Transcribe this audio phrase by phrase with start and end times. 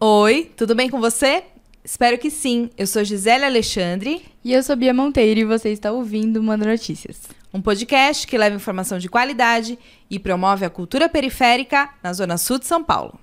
[0.00, 1.42] Oi, tudo bem com você?
[1.84, 2.70] Espero que sim.
[2.78, 4.24] Eu sou Gisele Alexandre.
[4.44, 7.22] E eu sou Bia Monteiro e você está ouvindo Manda Notícias.
[7.52, 9.76] Um podcast que leva informação de qualidade
[10.08, 13.18] e promove a cultura periférica na Zona Sul de São Paulo.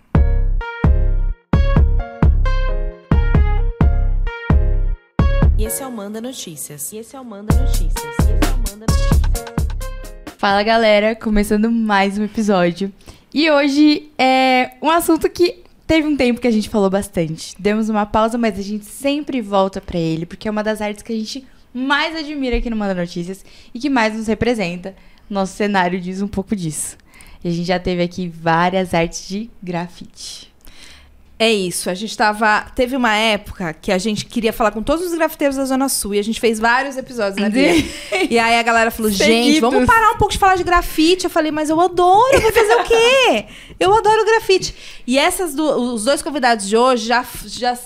[5.58, 6.92] E esse é o Manda Notícias.
[6.92, 8.04] E esse é o Manda Notícias.
[8.04, 10.36] E esse é o Manda Notícias.
[10.38, 12.92] Fala galera, começando mais um episódio.
[13.34, 17.56] E hoje é um assunto que teve um tempo que a gente falou bastante.
[17.60, 21.04] Demos uma pausa, mas a gente sempre volta para ele, porque é uma das artes
[21.04, 24.96] que a gente mais admira aqui no Manda Notícias e que mais nos representa.
[25.30, 26.98] Nosso cenário diz um pouco disso.
[27.44, 30.55] E a gente já teve aqui várias artes de grafite.
[31.38, 32.62] É isso, a gente tava.
[32.74, 36.16] Teve uma época que a gente queria falar com todos os grafiteiros da Zona Sul
[36.16, 37.74] e a gente fez vários episódios, né, Bia?
[38.30, 41.26] E aí a galera falou: gente, vamos parar um pouco de falar de grafite.
[41.26, 43.46] Eu falei, mas eu adoro, vou fazer o quê?
[43.78, 44.74] Eu adoro grafite.
[45.06, 47.26] E essas do- os dois convidados de hoje já.
[47.46, 47.78] já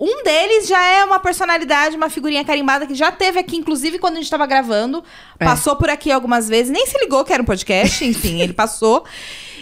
[0.00, 4.14] um deles já é uma personalidade, uma figurinha carimbada que já teve aqui, inclusive quando
[4.14, 5.02] a gente tava gravando.
[5.38, 5.44] É.
[5.44, 9.04] Passou por aqui algumas vezes, nem se ligou que era um podcast, enfim, ele passou.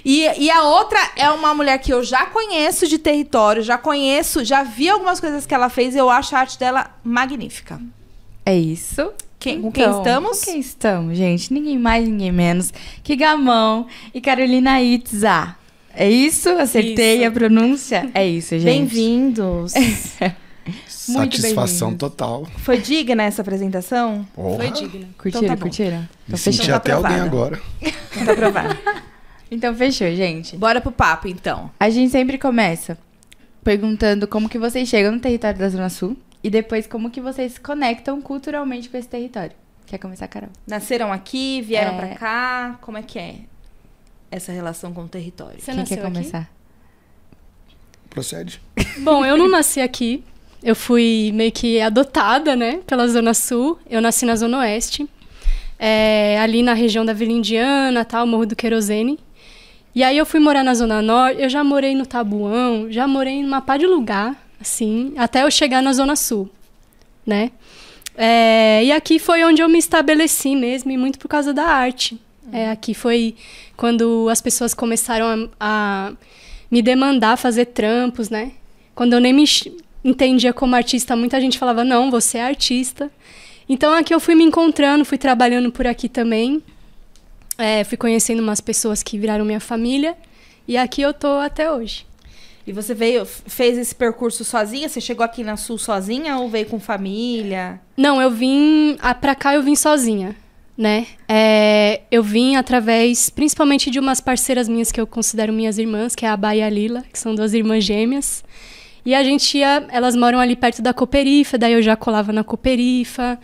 [0.08, 4.44] E, e a outra é uma mulher que eu já conheço de território, já conheço,
[4.44, 7.80] já vi algumas coisas que ela fez e eu acho a arte dela magnífica.
[8.44, 9.10] É isso.
[9.36, 10.38] Quem, com quem Então, estamos?
[10.38, 11.52] Com quem estamos, gente?
[11.52, 15.56] Ninguém mais, ninguém menos que Gamão e Carolina Itza.
[15.92, 16.50] É isso?
[16.50, 17.26] Acertei Isso.
[17.26, 18.08] a pronúncia?
[18.14, 18.64] É isso, gente.
[18.64, 19.72] Bem-vindos.
[21.08, 22.46] Muito Satisfação total.
[22.58, 24.24] Foi digna essa apresentação?
[24.34, 25.08] Porra, Foi digna.
[25.18, 25.98] Curtiram, Então tá curtiram?
[25.98, 27.24] Me Então senti tá até alguém aprovada.
[27.24, 27.62] agora.
[28.14, 28.78] Não tá aprovado.
[29.50, 30.56] Então fechou, gente.
[30.56, 31.70] Bora pro papo, então.
[31.78, 32.98] A gente sempre começa
[33.62, 37.52] perguntando como que vocês chegam no território da Zona Sul e depois como que vocês
[37.52, 39.52] se conectam culturalmente com esse território.
[39.86, 40.50] Quer começar, Carol?
[40.66, 41.96] Nasceram aqui, vieram É.
[41.96, 42.78] pra cá.
[42.80, 43.36] Como é que é
[44.30, 45.60] essa relação com o território?
[45.60, 46.02] Você Quem quer aqui?
[46.02, 46.50] começar?
[48.10, 48.60] Procede.
[49.02, 50.24] Bom, eu não nasci aqui.
[50.62, 53.78] Eu fui meio que adotada, né, pela Zona Sul.
[53.88, 55.08] Eu nasci na Zona Oeste,
[55.78, 59.18] é, ali na região da Vila Indiana, tal, Morro do Querosene.
[59.96, 63.42] E aí eu fui morar na Zona Norte, eu já morei no Tabuão, já morei
[63.42, 66.50] numa pá de lugar, assim, até eu chegar na Zona Sul,
[67.24, 67.50] né?
[68.14, 72.20] É, e aqui foi onde eu me estabeleci mesmo, e muito por causa da arte.
[72.52, 73.36] É, aqui foi
[73.74, 76.12] quando as pessoas começaram a, a
[76.70, 78.52] me demandar fazer trampos, né?
[78.94, 79.44] Quando eu nem me
[80.04, 83.10] entendia como artista, muita gente falava, não, você é artista.
[83.66, 86.62] Então aqui eu fui me encontrando, fui trabalhando por aqui também.
[87.58, 90.16] É, fui conhecendo umas pessoas que viraram minha família.
[90.68, 92.06] E aqui eu tô até hoje.
[92.66, 94.88] E você veio, fez esse percurso sozinha?
[94.88, 97.80] Você chegou aqui na Sul sozinha ou veio com família?
[97.96, 98.96] Não, eu vim.
[99.00, 100.34] ah, Pra cá eu vim sozinha,
[100.76, 101.06] né?
[101.28, 106.26] É, eu vim através, principalmente de umas parceiras minhas que eu considero minhas irmãs, que
[106.26, 108.42] é a Baia e a Lila, que são duas irmãs gêmeas.
[109.04, 109.86] E a gente ia.
[109.90, 113.38] Elas moram ali perto da Cooperifa, daí eu já colava na Cooperifa.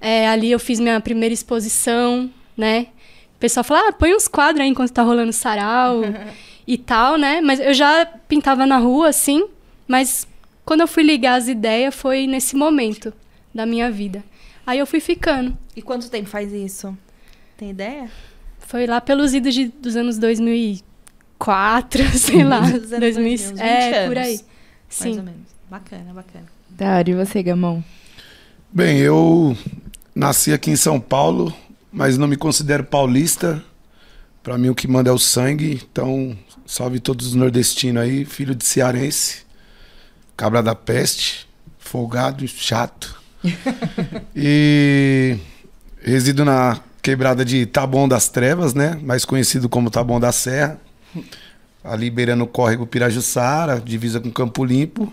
[0.00, 2.86] É, ali eu fiz minha primeira exposição, né?
[3.40, 6.02] O pessoal fala, ah, põe uns quadros aí enquanto tá rolando sarau
[6.68, 7.40] e tal, né?
[7.40, 9.48] Mas eu já pintava na rua, assim,
[9.88, 10.28] mas
[10.62, 13.14] quando eu fui ligar as ideias foi nesse momento
[13.54, 14.22] da minha vida.
[14.66, 15.56] Aí eu fui ficando.
[15.74, 16.94] E quanto tempo faz isso?
[17.56, 18.10] Tem ideia?
[18.58, 22.60] Foi lá pelos idos de, dos anos 2004, sei lá.
[22.60, 24.28] Dos anos 2000, 2000, uns é, 20 por aí.
[24.28, 24.44] anos.
[24.86, 25.04] Sim.
[25.04, 25.40] Mais ou menos.
[25.70, 26.44] Bacana, bacana.
[26.78, 27.82] Hora, e você, Gamão?
[28.70, 29.56] Bem, eu
[30.14, 31.54] nasci aqui em São Paulo,
[31.92, 33.62] mas não me considero paulista.
[34.42, 35.82] Pra mim o que manda é o sangue.
[35.90, 36.36] Então,
[36.66, 39.42] salve todos os nordestinos aí, filho de cearense,
[40.36, 43.20] cabra da peste, folgado, chato.
[44.34, 45.36] e
[46.02, 48.98] resido na quebrada de Taboão das Trevas, né?
[49.02, 50.80] Mais conhecido como Taboão da Serra.
[51.82, 55.12] Ali beirando o córrego Pirajussara, divisa com Campo Limpo.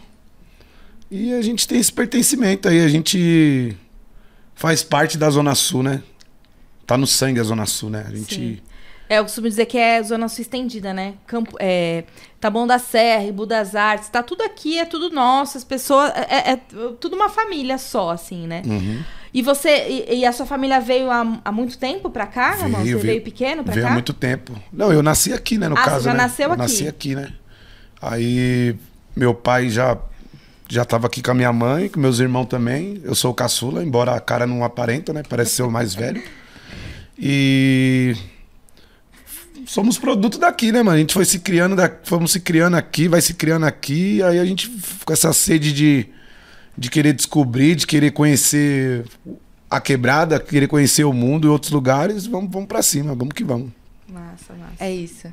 [1.10, 3.76] E a gente tem esse pertencimento aí, a gente
[4.54, 6.04] faz parte da Zona Sul, né?
[6.88, 8.06] Tá no sangue a Zona Sul, né?
[8.08, 8.34] A gente.
[8.36, 8.58] Sim.
[9.10, 11.14] É, eu costumo dizer que é Zona Sul estendida, né?
[11.28, 12.04] Campo, é,
[12.42, 16.12] Taboão da Serra, Ibu das Artes, tá tudo aqui, é tudo nosso, as pessoas.
[16.16, 16.60] É, é- é
[17.00, 18.62] tudo uma família só, assim, né?
[18.66, 19.02] Uhum.
[19.34, 19.88] E você.
[20.10, 22.80] E, e a sua família veio há, há muito tempo pra cá, Veio, irmão?
[22.82, 23.92] Você veio, veio- pequeno pra Veio cá?
[23.92, 24.54] há muito tempo.
[24.74, 25.70] Não, eu nasci aqui, né?
[25.70, 26.18] No Ah, você caso, já né?
[26.18, 26.62] nasceu eu aqui?
[26.62, 27.32] nasci aqui, né?
[28.02, 28.76] Aí
[29.16, 29.98] meu pai já
[30.70, 33.00] já tava aqui com a minha mãe, com meus irmãos também.
[33.06, 35.24] Eu sou o caçula, embora a cara não aparenta, né?
[35.28, 36.22] Parece ser o mais velho.
[37.20, 38.16] E
[39.66, 40.98] somos produto daqui, né, mano?
[40.98, 41.92] A gente foi se criando, da...
[42.04, 44.72] fomos se criando aqui, vai se criando aqui, aí a gente
[45.04, 46.08] com essa sede de,
[46.78, 49.06] de querer descobrir, de querer conhecer
[49.70, 53.44] a quebrada, querer conhecer o mundo e outros lugares, vamos, vamos para cima, vamos que
[53.44, 53.72] vamos.
[54.08, 54.76] Massa, massa.
[54.80, 55.28] É isso.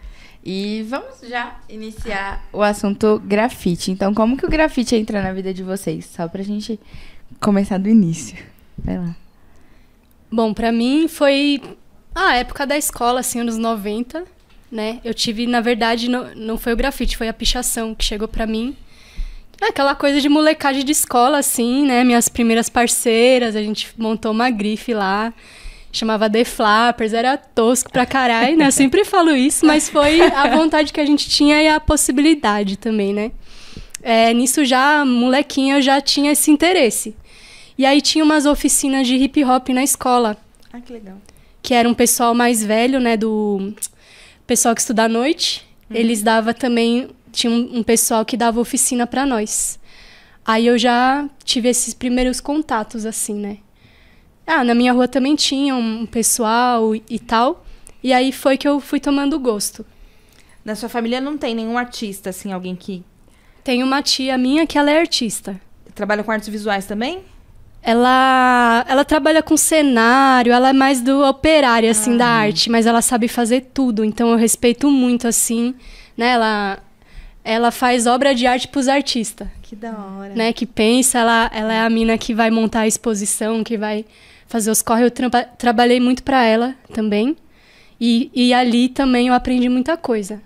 [0.44, 3.90] E vamos já iniciar o assunto grafite.
[3.90, 6.04] Então, como que o grafite entra na vida de vocês?
[6.04, 6.78] Só pra gente
[7.40, 8.36] começar do início.
[8.76, 9.16] Vai lá.
[10.34, 11.62] Bom, pra mim foi
[12.12, 14.24] a época da escola, assim, anos 90,
[14.68, 14.98] né?
[15.04, 18.44] Eu tive, na verdade, não, não foi o grafite, foi a pichação que chegou pra
[18.44, 18.76] mim.
[19.62, 22.02] É aquela coisa de molecagem de escola, assim, né?
[22.02, 25.32] Minhas primeiras parceiras, a gente montou uma grife lá,
[25.92, 28.66] chamava The Flappers, era tosco pra caralho, né?
[28.66, 32.76] Eu sempre falo isso, mas foi a vontade que a gente tinha e a possibilidade
[32.76, 33.30] também, né?
[34.02, 37.14] É, nisso já, molequinha, eu já tinha esse interesse.
[37.76, 40.36] E aí tinha umas oficinas de hip hop na escola,
[40.72, 41.16] Ah, que legal.
[41.62, 43.74] que era um pessoal mais velho, né, do
[44.46, 45.66] pessoal que estuda à noite.
[45.90, 49.78] Eles dava também tinha um, um pessoal que dava oficina pra nós.
[50.44, 53.58] Aí eu já tive esses primeiros contatos assim, né?
[54.46, 57.64] Ah, na minha rua também tinha um pessoal e, e tal.
[58.02, 59.84] E aí foi que eu fui tomando gosto.
[60.64, 63.02] Na sua família não tem nenhum artista, assim, alguém que
[63.62, 65.58] Tem uma tia minha que ela é artista.
[65.94, 67.22] trabalha com artes visuais também?
[67.86, 73.02] Ela, ela trabalha com cenário, ela é mais do operário, assim, da arte, mas ela
[73.02, 75.74] sabe fazer tudo, então eu respeito muito, assim,
[76.16, 76.28] né?
[76.30, 76.78] Ela,
[77.44, 80.34] ela faz obra de arte pros artistas, Que da hora.
[80.34, 80.50] né?
[80.52, 84.06] Que pensa, ela, ela é a mina que vai montar a exposição, que vai
[84.46, 85.04] fazer os corre.
[85.04, 87.36] Eu traba- trabalhei muito pra ela também,
[88.00, 90.40] e, e ali também eu aprendi muita coisa,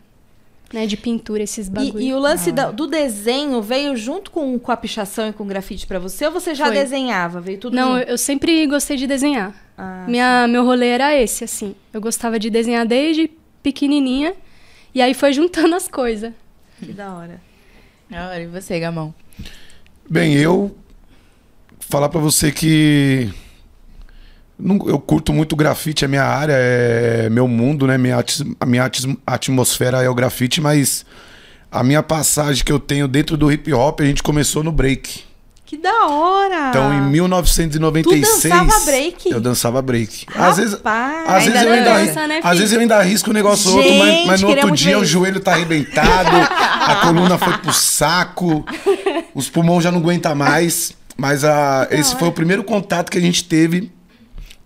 [0.73, 0.87] né?
[0.87, 2.01] De pintura, esses bagulhos.
[2.01, 5.45] E, e o lance da- do desenho veio junto com, com a pichação e com
[5.45, 6.27] o grafite pra você?
[6.27, 6.75] Ou você já Foi.
[6.75, 7.41] desenhava?
[7.41, 8.09] Veio tudo Não, junto?
[8.11, 9.55] eu sempre gostei de desenhar.
[9.77, 11.75] Ah, Minha, meu rolê era esse, assim.
[11.93, 13.31] Eu gostava de desenhar desde
[13.63, 14.35] pequenininha.
[14.95, 16.33] E aí foi juntando as coisas.
[16.81, 17.41] que da hora.
[18.11, 18.43] Da hora.
[18.43, 19.15] E você, Gamão?
[20.09, 20.75] Bem, eu
[21.81, 23.31] falar pra você que
[24.87, 27.97] eu curto muito grafite, é minha área, é meu mundo, né?
[27.97, 28.25] Minha,
[28.59, 28.91] a minha
[29.27, 31.05] atmosfera é o grafite, mas
[31.71, 35.29] a minha passagem que eu tenho dentro do hip hop, a gente começou no break.
[35.65, 36.71] Que da hora!
[36.71, 38.31] Então, em 1996, Ah.
[38.31, 39.31] Tu dançava break?
[39.31, 40.27] eu dançava break.
[40.35, 43.35] Às vezes, Rapaz, às vezes eu ainda, dança, né, às vezes eu ainda arrisco um
[43.35, 46.97] negócio ou outro, mas, Gente, mas no outro dia ver o joelho tá arrebentado, a
[47.03, 48.65] coluna foi pro saco,
[49.35, 50.93] os pulmões já não aguentam mais.
[51.19, 53.91] Mas a, esse foi o primeiro contato que a gente teve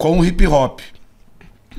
[0.02, 0.80] com o hip hop.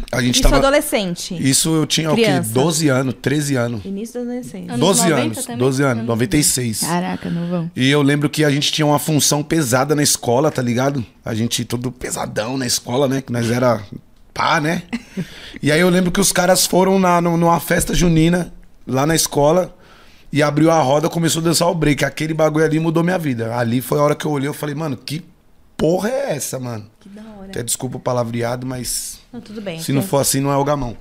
[0.09, 0.55] A gente Isso tava.
[0.55, 1.35] adolescente.
[1.37, 2.53] Isso eu tinha o Criança.
[2.53, 2.53] quê?
[2.53, 3.85] 12 anos, 13 anos.
[3.85, 4.73] Início da adolescência.
[4.73, 5.57] Anos 12 90 anos, também?
[5.57, 6.79] 12 anos, Anos 96.
[6.79, 7.71] Caraca, novão.
[7.75, 11.05] E eu lembro que a gente tinha uma função pesada na escola, tá ligado?
[11.23, 13.21] A gente todo pesadão na escola, né?
[13.21, 13.83] Que nós era
[14.33, 14.83] pá, né?
[15.61, 18.53] e aí eu lembro que os caras foram na, numa festa junina
[18.87, 19.75] lá na escola
[20.31, 22.05] e abriu a roda, começou a dançar o break.
[22.05, 23.53] Aquele bagulho ali mudou minha vida.
[23.53, 25.21] Ali foi a hora que eu olhei, eu falei, mano, que
[25.77, 26.85] porra é essa, mano?
[27.01, 27.32] Que da hora.
[27.53, 29.79] Até desculpa o palavreado, mas Não, tudo bem.
[29.79, 30.97] se não for assim, não é o gamão.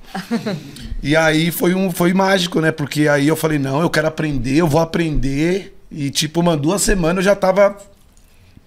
[1.01, 2.71] e aí foi um foi mágico, né?
[2.71, 5.75] Porque aí eu falei, não, eu quero aprender, eu vou aprender.
[5.89, 7.75] E tipo, uma duas semanas eu já tava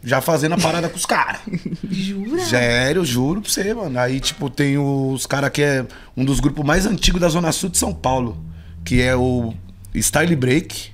[0.02, 1.40] já fazendo a parada com os caras.
[1.88, 2.44] Jura?
[2.44, 3.98] Sério, juro pra você, mano.
[3.98, 5.86] Aí, tipo, tem os caras que é
[6.16, 8.36] um dos grupos mais antigos da Zona Sul de São Paulo,
[8.84, 9.54] que é o
[9.94, 10.90] Style Break.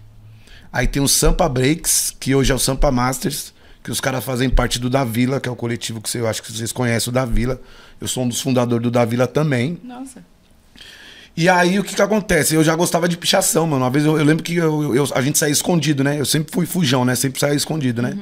[0.73, 4.49] Aí tem o Sampa Breaks, que hoje é o Sampa Masters, que os caras fazem
[4.49, 7.11] parte do Da Vila, que é o coletivo que você, eu acho que vocês conhecem,
[7.11, 7.61] o Da Vila.
[8.00, 9.79] Eu sou um dos fundadores do Da Vila também.
[9.82, 10.25] Nossa.
[11.37, 12.55] E aí, o que que acontece?
[12.55, 13.84] Eu já gostava de pichação, mano.
[13.84, 16.20] Uma vez eu, eu lembro que eu- eu- a gente saía escondido, né?
[16.20, 17.14] Eu sempre fui fujão, né?
[17.14, 18.17] Sempre saía escondido, né?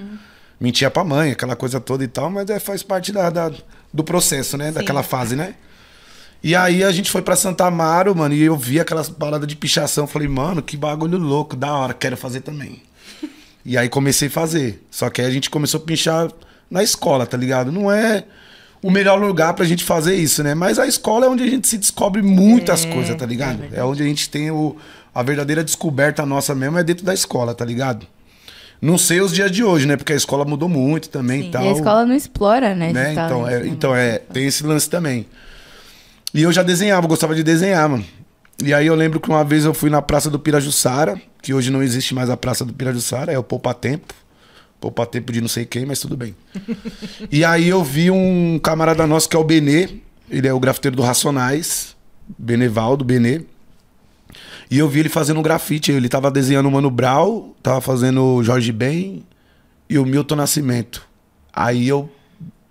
[0.61, 3.51] Mentia pra mãe, aquela coisa toda e tal, mas é, faz parte da, da-
[3.93, 4.71] do processo, né?
[4.71, 5.55] Daquela fase, né?
[6.43, 9.57] E aí a gente foi pra Santa Amaro, mano, e eu vi aquelas paradas de
[9.57, 10.07] pichação.
[10.07, 12.81] Falei, mano, que bagulho louco, da hora, quero fazer também.
[13.65, 14.83] E aí comecei a fazer.
[14.91, 16.31] Só que aí a gente começou a pinchar
[16.71, 17.71] na escola, tá ligado?
[17.71, 18.25] Não é
[18.83, 20.55] o melhor lugar pra gente fazer isso, né?
[20.55, 23.63] Mas a escola é onde a gente se descobre muitas coisas, tá ligado?
[23.73, 24.77] É, onde a gente tem o,
[25.15, 28.07] a verdadeira descoberta nossa mesmo, é dentro da escola, tá ligado?
[28.81, 29.97] Não sei os dias de hoje, né?
[29.97, 31.49] Porque a escola mudou muito também Sim.
[31.49, 31.65] e tal.
[31.65, 32.93] E a escola não explora, né?
[32.93, 33.13] né?
[33.13, 33.69] Então, talentos, é, né?
[33.69, 35.27] então é, tem esse lance também.
[36.33, 38.05] E eu já desenhava, gostava de desenhar, mano.
[38.63, 41.71] E aí eu lembro que uma vez eu fui na Praça do Pirajussara, que hoje
[41.71, 44.15] não existe mais a Praça do Pirajussara, é o Poupa Tempo.
[44.81, 46.35] Poupa Tempo de não sei quem, mas tudo bem.
[47.31, 49.89] e aí eu vi um camarada nosso que é o Benê,
[50.29, 51.97] ele é o grafiteiro do Racionais,
[52.39, 53.43] Benevaldo, Benê.
[54.71, 58.23] E eu vi ele fazendo um grafite, ele tava desenhando o Mano Brau, tava fazendo
[58.23, 59.25] o Jorge Ben
[59.89, 61.07] e o Milton Nascimento.
[61.53, 62.09] Aí eu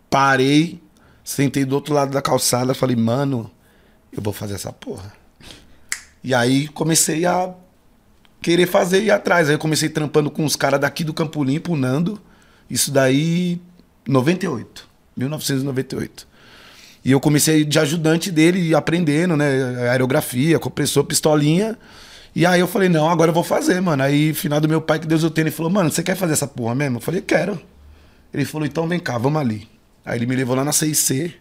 [0.09, 0.81] parei,
[1.23, 3.51] sentei do outro lado da calçada, falei, mano,
[4.13, 5.18] eu vou fazer essa porra.
[6.23, 7.53] E aí comecei a
[8.41, 9.47] querer fazer e ir atrás.
[9.47, 12.19] Aí eu comecei trampando com os caras daqui do Campo Limpo, o Nando.
[12.69, 13.59] Isso daí,
[14.07, 14.87] 98.
[15.15, 16.27] 1998.
[17.03, 19.89] E eu comecei de ajudante dele, aprendendo, né?
[19.89, 21.77] Aerografia, compressor, pistolinha.
[22.35, 24.03] E aí eu falei, não, agora eu vou fazer, mano.
[24.03, 26.33] Aí, final do meu pai, que Deus o tenha, ele falou, mano, você quer fazer
[26.33, 26.97] essa porra mesmo?
[26.97, 27.59] Eu falei, quero.
[28.33, 29.67] Ele falou, então vem cá, vamos ali.
[30.05, 31.33] Aí ele me levou lá na CIC,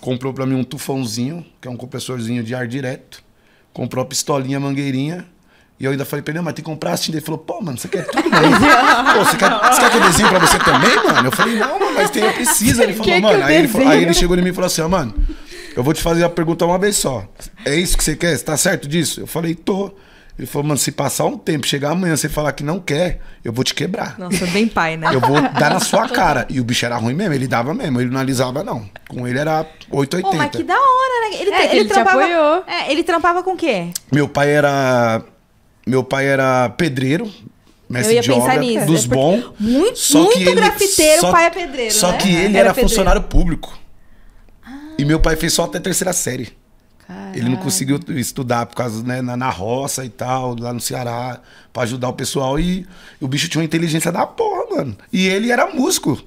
[0.00, 3.22] comprou pra mim um tufãozinho, que é um compressorzinho de ar direto.
[3.72, 5.24] Comprou a pistolinha, a mangueirinha.
[5.80, 7.10] E eu ainda falei pra ele, mas tem que comprar assim.
[7.10, 8.46] Ele falou, pô, mano, você quer tudo, mano?
[9.18, 11.28] Pô, você quer, você quer que eu desenhe pra você também, mano?
[11.28, 12.82] Eu falei, não, mano, mas tem, eu preciso.
[12.82, 13.44] Ele falou, que mano.
[13.44, 15.12] Aí ele, falou- aí ele chegou em mim e falou assim, ó, mano,
[15.74, 17.26] eu vou te fazer a pergunta uma vez só.
[17.64, 18.36] É isso que você quer?
[18.36, 19.20] Você tá certo disso?
[19.22, 19.92] Eu falei, tô.
[20.38, 23.52] Ele falou, mano, se passar um tempo, chegar amanhã, você falar que não quer, eu
[23.52, 24.18] vou te quebrar.
[24.18, 25.08] Nossa, bem pai, né?
[25.12, 26.46] Eu vou dar na sua cara.
[26.48, 28.88] E o bicho era ruim mesmo, ele dava mesmo, ele não alisava, não.
[29.08, 30.22] Com ele era 880.
[30.30, 31.01] Pô, mas que da hora,
[31.34, 32.64] Ele, É, ele te trampava, apoiou.
[32.66, 33.88] É, ele trampava com o quê?
[34.12, 35.22] Meu pai era.
[35.86, 37.28] Meu pai era pedreiro,
[37.88, 39.44] mestre Eu ia de pensar obra, nisso, dos é bons.
[39.58, 42.18] muito- Só muito que ele- grafiteiro, só- o pai é pedreiro, Só né?
[42.18, 43.76] que ele Era era, funcionário público.
[44.98, 46.52] E meu pai fez só até terceira série.
[47.34, 51.40] Ele não conseguiu estudar por causa, né, na, na roça e tal, lá no Ceará,
[51.72, 52.58] pra ajudar o pessoal.
[52.58, 52.86] E,
[53.20, 54.96] o bicho tinha uma inteligência da porra, mano.
[55.12, 56.18] E ele era músico.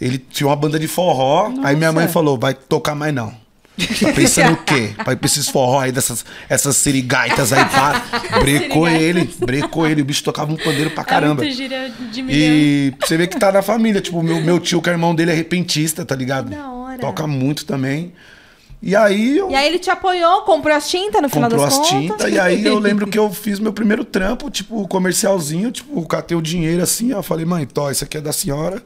[0.00, 1.50] Ele tinha uma banda de forró.
[1.62, 3.32] Aí minha mãe falou: vai tocar mais não.
[3.78, 4.90] Tá pensando o quê?
[5.04, 8.02] Pra esses forró aí, dessas essas sirigaitas aí, pá.
[8.40, 10.02] Brecou ele, brecou ele.
[10.02, 11.46] O bicho tocava um pandeiro pra caramba.
[11.46, 12.40] É gíria de milhão.
[12.40, 14.00] E você vê que tá na família.
[14.00, 16.50] Tipo, meu, meu tio, que é irmão dele, é repentista, tá ligado?
[16.50, 16.98] Da hora.
[16.98, 18.12] Toca muito também.
[18.80, 21.78] E aí eu E aí ele te apoiou, comprou as tintas no final comprou das
[21.78, 22.00] as contas.
[22.00, 22.32] tintas.
[22.32, 26.42] E aí eu lembro que eu fiz meu primeiro trampo, tipo, comercialzinho, tipo, catei o
[26.42, 27.22] dinheiro assim, ó.
[27.22, 28.82] Falei, mãe, tó, esse aqui é da senhora,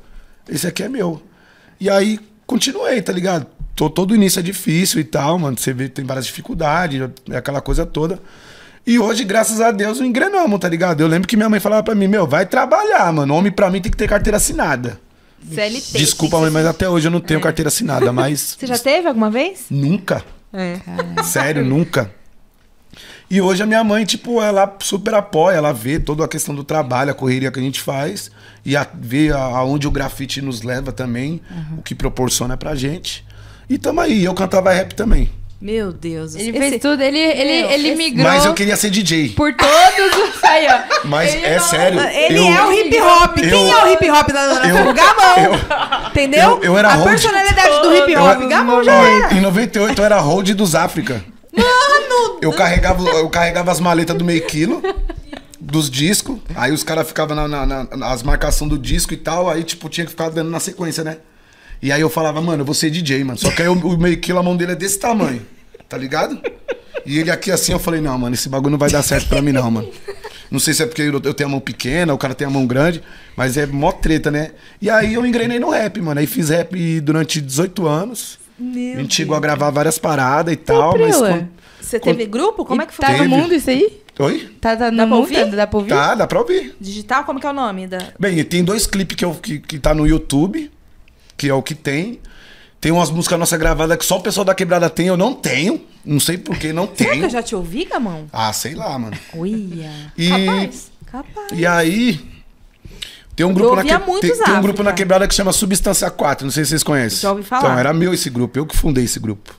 [0.48, 1.22] esse aqui é meu.
[1.78, 3.46] E aí continuei, tá ligado?
[3.74, 5.56] Tô, todo início é difícil e tal, mano.
[5.58, 7.00] Você vê, tem várias dificuldades,
[7.30, 8.18] é aquela coisa toda.
[8.86, 11.00] E hoje, graças a Deus, engrenamos, tá ligado?
[11.00, 13.34] Eu lembro que minha mãe falava pra mim, meu, vai trabalhar, mano.
[13.34, 15.00] Homem pra mim tem que ter carteira assinada.
[15.48, 15.98] CLT.
[15.98, 18.56] Desculpa, mãe, mas até hoje eu não tenho carteira assinada, mas.
[18.58, 19.66] Você já teve alguma vez?
[19.70, 20.24] Nunca.
[20.52, 20.78] É.
[21.22, 22.10] Sério, nunca.
[23.30, 26.62] E hoje a minha mãe, tipo, ela super apoia, ela vê toda a questão do
[26.62, 28.30] trabalho, a correria que a gente faz,
[28.64, 31.40] e a, vê a- aonde o grafite nos leva também,
[31.78, 33.24] o que proporciona pra gente.
[33.72, 35.30] E tamo aí, eu cantava rap também.
[35.58, 36.34] Meu Deus.
[36.34, 39.30] Ele esse- fez tudo, ele, ele, Meu, ele esse- migrou Mas eu queria ser DJ.
[39.30, 40.44] por todos os.
[40.44, 41.06] Aí, ó.
[41.08, 42.00] Mas Ele é não- sério.
[42.00, 43.34] Ele eu- é o hip hop.
[43.36, 44.92] Quem eu- é o hip hop da Dona eu-?
[44.92, 46.08] Gamão.
[46.10, 46.42] Entendeu?
[46.42, 48.48] eu- eu era A hold- personalidade do hip hop.
[48.48, 49.34] Gamão já era.
[49.34, 51.24] Em 98 eu era hold dos África.
[51.56, 52.38] Mano!
[52.42, 54.82] Eu carregava, eu carregava as maletas do meio quilo
[55.60, 56.38] dos discos.
[56.56, 59.48] Aí os caras ficavam na, na, na- nas marcações do disco e tal.
[59.48, 61.18] Aí, tipo, tinha que ficar dando na sequência, né?
[61.82, 63.38] E aí eu falava, mano, eu vou ser DJ, mano.
[63.38, 65.42] Só que aí o, o meio quilo, a mão dele é desse tamanho.
[65.88, 66.40] Tá ligado?
[67.04, 69.42] E ele aqui assim, eu falei, não, mano, esse bagulho não vai dar certo pra
[69.42, 69.88] mim, não, mano.
[70.50, 72.50] Não sei se é porque eu eu tenho a mão pequena, o cara tem a
[72.50, 73.02] mão grande,
[73.36, 74.52] mas é mó treta, né?
[74.80, 76.20] E aí eu engrenei no rap, mano.
[76.20, 78.38] Aí fiz rap durante 18 anos.
[78.58, 81.08] Meu a gente chegou a gravar várias paradas e tal, Prila.
[81.08, 81.16] mas.
[81.18, 81.48] quando-
[81.80, 82.64] Você teve grupo?
[82.64, 83.04] Como é que foi?
[83.04, 84.00] Tá no mundo isso aí?
[84.18, 84.50] Oi?
[84.60, 85.18] Tá, tá no Dá pra mundo?
[85.20, 85.46] ouvir?
[85.50, 85.88] Dá pra ouvir?
[85.88, 86.76] Tá, dá pra ouvir.
[86.80, 87.24] Digital?
[87.24, 87.86] Como que é o nome?
[87.86, 87.98] Da...
[88.20, 90.70] Bem, e tem dois clipes que, eu, que, que tá no YouTube,
[91.42, 92.20] que é o que tem.
[92.80, 95.80] Tem umas músicas nossas gravadas que só o pessoal da quebrada tem, eu não tenho.
[96.04, 97.24] Não sei por que não Será que tenho.
[97.24, 98.26] eu já te ouvi, Gamão?
[98.32, 99.16] Ah, sei lá, mano.
[99.34, 99.90] Uia.
[100.16, 100.92] E, Capaz.
[101.10, 101.48] Capaz.
[101.52, 102.20] e aí.
[103.34, 106.44] Tem um grupo, na, que- tem, tem um grupo na quebrada que chama Substância 4,
[106.44, 107.18] não sei se vocês conhecem.
[107.20, 107.62] Já ouvi falar.
[107.62, 109.52] Então, era meu esse grupo, eu que fundei esse grupo.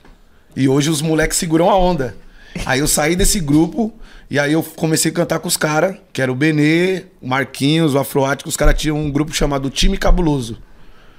[0.56, 2.16] E hoje os moleques seguram a onda.
[2.64, 3.92] Aí eu saí desse grupo
[4.30, 7.94] e aí eu comecei a cantar com os caras, que era o Benê, o Marquinhos,
[7.94, 10.56] o Afroático, os caras tinham um grupo chamado Time Cabuloso.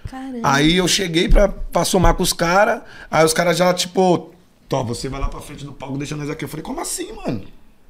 [0.09, 0.39] Caramba.
[0.43, 4.31] Aí eu cheguei pra, pra somar com os caras, aí os caras já, tipo,
[4.67, 6.43] Tó, você vai lá pra frente do palco, deixa nós aqui.
[6.43, 7.43] Eu falei, como assim, mano?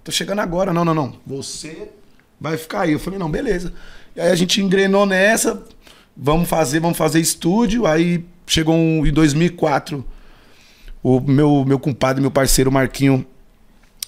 [0.03, 0.73] Tô chegando agora.
[0.73, 1.13] Não, não, não.
[1.25, 1.89] Você
[2.39, 2.91] vai ficar aí.
[2.91, 3.73] Eu falei, não, beleza.
[4.15, 5.63] E aí a gente engrenou nessa,
[6.15, 7.85] vamos fazer, vamos fazer estúdio.
[7.85, 10.05] Aí chegou um, em 2004,
[11.01, 13.25] o meu, meu compadre, meu parceiro Marquinho,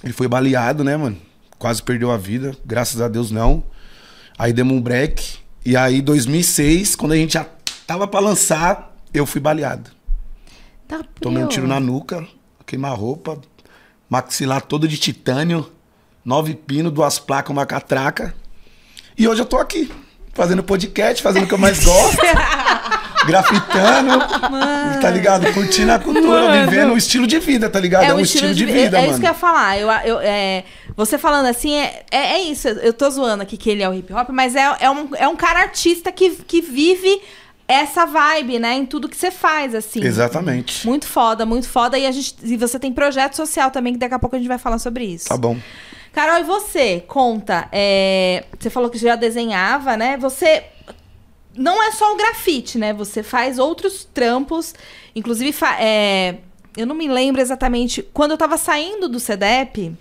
[0.03, 1.17] ele foi baleado, né, mano?
[1.57, 3.63] Quase perdeu a vida, graças a Deus não.
[4.37, 5.39] Aí demos um break.
[5.65, 7.45] E aí, 2006, quando a gente já
[7.87, 9.89] tava pra lançar, eu fui baleado.
[10.87, 12.27] Tá Tomei um tiro na nuca,
[12.65, 13.39] queima-roupa,
[14.09, 15.71] maxilar todo de titânio,
[16.23, 18.35] nove pinos, duas placas, uma catraca.
[19.17, 19.89] E hoje eu tô aqui,
[20.33, 22.17] fazendo podcast, fazendo o que eu mais gosto.
[23.25, 24.19] grafitando,
[25.01, 25.51] tá ligado?
[25.53, 28.05] Curtindo a cultura, vivendo um estilo de vida, tá ligado?
[28.05, 29.11] É, um, estilo, de, vida, é, é mano.
[29.11, 29.77] isso que eu ia falar.
[29.77, 30.63] Eu, eu, é,
[30.95, 32.69] você falando assim, é, é, é isso.
[32.69, 35.27] Eu tô zoando aqui que ele é o hip hop, mas é, é, um, é
[35.27, 37.21] um cara artista que, que vive
[37.67, 38.75] essa vibe, né?
[38.75, 40.03] Em tudo que você faz, assim.
[40.03, 40.87] Exatamente.
[40.87, 41.97] Muito foda, muito foda.
[41.97, 44.47] E, a gente, e você tem projeto social também, que daqui a pouco a gente
[44.47, 45.27] vai falar sobre isso.
[45.27, 45.57] Tá bom.
[46.13, 47.03] Carol, e você?
[47.07, 47.67] Conta.
[47.71, 50.17] é, você falou que já desenhava, né?
[50.17, 50.63] Você.
[51.55, 52.93] não é só o grafite, né?
[52.93, 54.73] Você faz outros trampos,
[55.15, 56.37] inclusive é,
[56.77, 59.93] eu não me lembro exatamente quando eu tava saindo do CDEP.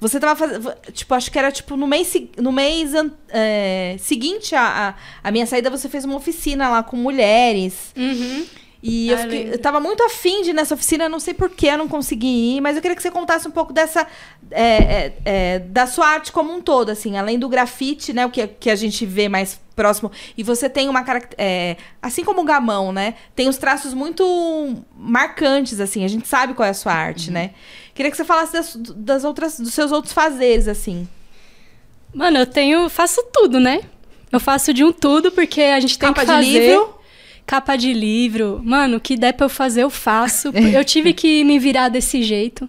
[0.00, 0.72] Você tava fazendo.
[0.92, 2.92] Tipo, acho que era tipo no mês, no mês
[3.30, 7.92] é, seguinte à- à minha saída, você fez uma oficina lá com mulheres.
[7.96, 8.44] Uhum.
[8.86, 9.54] E eu, Ah, fiquei- lembro.
[9.54, 11.88] eu tava muito afim de ir nessa oficina, eu não sei por que eu não
[11.88, 14.06] consegui ir, mas eu queria que você contasse um pouco dessa.
[14.50, 18.26] é, é, é, da sua arte como um todo, assim, além do grafite, né?
[18.26, 20.12] O que, que a gente vê mais próximo.
[20.36, 21.82] E você tem uma característica.
[22.02, 23.14] assim como o gamão, né?
[23.34, 27.52] Tem os traços muito marcantes, assim, a gente sabe qual é a sua arte, né?
[27.94, 31.08] Queria que você falasse das, das outras, dos seus outros fazeres, assim.
[32.12, 32.88] Mano, eu tenho.
[32.90, 33.80] faço tudo, né?
[34.30, 36.46] Eu faço de um tudo porque a gente tem Capa que de fazer.
[36.68, 36.94] livro?
[37.46, 38.60] Capa de livro.
[38.64, 40.48] Mano, o que der pra eu fazer, eu faço.
[40.72, 42.68] Eu tive que me virar desse jeito.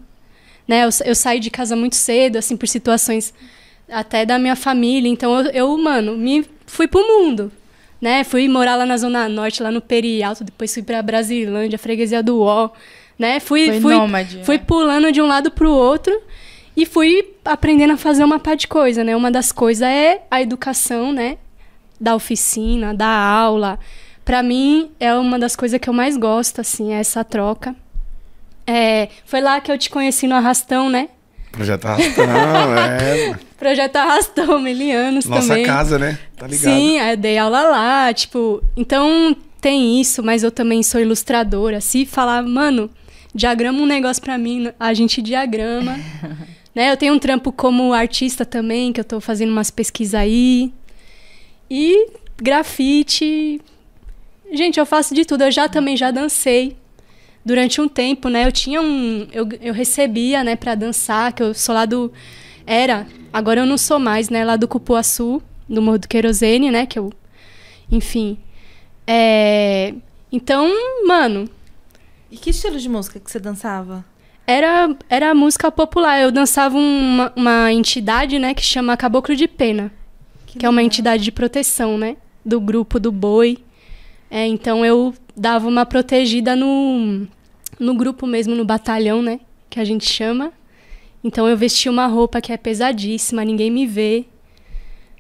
[0.68, 0.84] Né?
[0.84, 3.34] Eu, eu saí de casa muito cedo, assim, por situações
[3.90, 5.10] até da minha família.
[5.10, 7.52] Então, eu, eu, mano, me fui pro mundo.
[8.02, 8.24] Né?
[8.24, 12.22] Fui morar lá na Zona Norte, lá no Peri Alto, depois fui pra Brasilândia, freguesia
[12.22, 12.70] do Ó.
[13.18, 13.40] Né?
[13.40, 14.64] Fui, Foi fui, nômade, fui né?
[14.68, 16.14] pulando de um lado pro outro
[16.76, 19.16] e fui aprendendo a fazer uma pá de coisa, né?
[19.16, 21.38] Uma das coisas é a educação, né?
[22.00, 23.80] Da oficina, da aula.
[24.26, 27.76] Pra mim, é uma das coisas que eu mais gosto, assim, é essa troca.
[28.66, 31.10] É, foi lá que eu te conheci no Arrastão, né?
[31.52, 32.26] Projeto Arrastão,
[32.76, 33.40] é.
[33.58, 35.64] Projeto Arrastão, Milianos Nossa também.
[35.64, 36.18] casa, né?
[36.36, 36.74] Tá ligado?
[36.74, 41.80] Sim, eu dei aula lá, tipo, então tem isso, mas eu também sou ilustradora.
[41.80, 42.90] Se falar, mano,
[43.34, 46.00] diagrama um negócio pra mim, a gente diagrama.
[46.74, 46.92] né?
[46.92, 50.74] Eu tenho um trampo como artista também, que eu tô fazendo umas pesquisas aí.
[51.70, 53.62] E grafite.
[54.56, 55.44] Gente, eu faço de tudo.
[55.44, 56.76] Eu já também já dancei.
[57.44, 58.48] Durante um tempo, né?
[58.48, 59.28] Eu tinha um.
[59.32, 62.12] Eu, eu recebia, né, pra dançar, que eu sou lá do.
[62.66, 63.06] Era.
[63.32, 64.44] Agora eu não sou mais, né?
[64.44, 66.86] Lá do Cupuaçu, do Morro do Querosene, né?
[66.86, 67.12] Que eu.
[67.92, 68.38] Enfim.
[69.06, 69.94] É.
[70.32, 70.68] Então,
[71.08, 71.48] mano,
[72.32, 74.04] E que estilo de música que você dançava?
[74.48, 76.20] era, era música popular.
[76.20, 79.92] Eu dançava uma, uma entidade, né, que chama Caboclo de Pena.
[80.46, 82.16] Que, é uma entidade de proteção, né?
[82.44, 83.58] Do grupo do boi.
[84.30, 87.28] É, então eu dava uma protegida no,
[87.80, 89.40] no grupo mesmo, no batalhão, né?
[89.70, 90.52] Que a gente chama.
[91.24, 94.26] Então eu vestia uma roupa que é pesadíssima, ninguém me vê.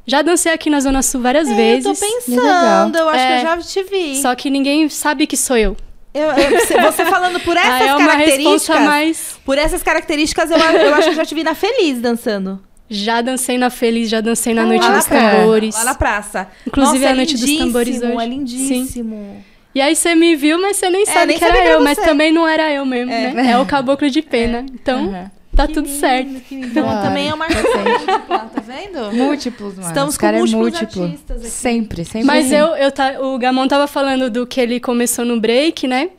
[0.08, 1.86] Já dancei aqui na Zona Sul várias É, vezes.
[1.86, 3.28] eu tô pensando, eu acho É.
[3.28, 4.22] que eu já te vi.
[4.22, 5.76] Só que ninguém sabe que sou eu.
[6.13, 8.82] Eu- eu- você- falando por essas Ah, é uma características.
[8.82, 9.39] mais.
[9.44, 12.62] Por essas características, eu, eu acho que eu já te vi na Feliz dançando.
[12.89, 15.76] Já dancei na Feliz, já dancei na Ah, Noite dos Tambores.
[15.76, 16.48] Lá na praça.
[16.67, 18.17] Inclusive, Nossa, é é a Noite dos Tambores hoje.
[18.21, 19.43] É lindíssimo.
[19.74, 21.98] E aí você me viu, mas você nem sabe É, nem que era eu, mas
[21.98, 23.32] também não era eu mesmo, É.
[23.34, 23.52] né?
[23.52, 24.65] É o caboclo de pena.
[24.74, 25.32] Então, Aham.
[25.56, 26.41] tá Que tudo lindo, certo.
[26.52, 29.13] Então, também é uma múltipla, tá vendo?
[29.13, 29.88] Múltiplos, mano.
[29.88, 31.04] Estamos com cara é múltiplos múltiplo.
[31.06, 31.50] artistas aqui.
[31.50, 32.24] Sempre, sempre.
[32.24, 32.56] Mas assim.
[32.56, 36.10] eu, eu tá, o Gamon tava falando do que ele começou no break, né?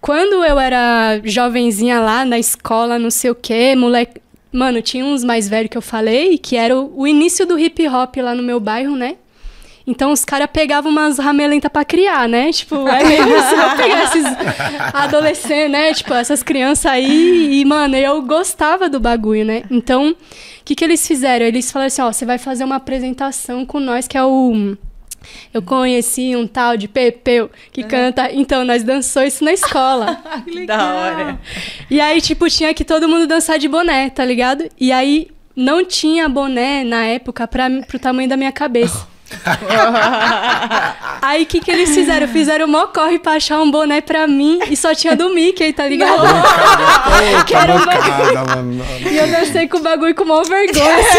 [0.00, 4.20] Quando eu era jovenzinha lá na escola, não sei o quê, moleque.
[4.52, 7.86] Mano, tinha uns mais velhos que eu falei, que era o, o início do hip
[7.88, 9.16] hop lá no meu bairro, né?
[9.86, 12.52] Então os caras pegavam umas ramelentas pra criar, né?
[12.52, 14.24] Tipo, é meio isso, pegar esses
[14.94, 15.94] adolescentes, né?
[15.94, 17.60] Tipo, essas crianças aí.
[17.60, 19.64] E, mano, eu gostava do bagulho, né?
[19.70, 20.16] Então, o
[20.64, 21.46] que, que eles fizeram?
[21.46, 24.76] Eles falaram assim: ó, você vai fazer uma apresentação com nós, que é o.
[25.52, 28.30] Eu conheci um tal de Pepeu que canta.
[28.32, 30.18] Então, nós dançou isso na escola.
[30.50, 31.40] Que da hora.
[31.90, 34.68] E aí, tipo, tinha que todo mundo dançar de boné, tá ligado?
[34.78, 39.06] E aí não tinha boné na época pra, pro tamanho da minha cabeça.
[41.22, 42.26] aí o que, que eles fizeram?
[42.28, 45.86] Fizeram mó corre pra achar um boné pra mim e só tinha do Mickey, tá
[45.86, 46.20] ligado?
[47.46, 48.84] Que era um mano.
[49.10, 50.96] E eu dancei com o bagulho com maior vergonha.
[50.96, 51.18] assim.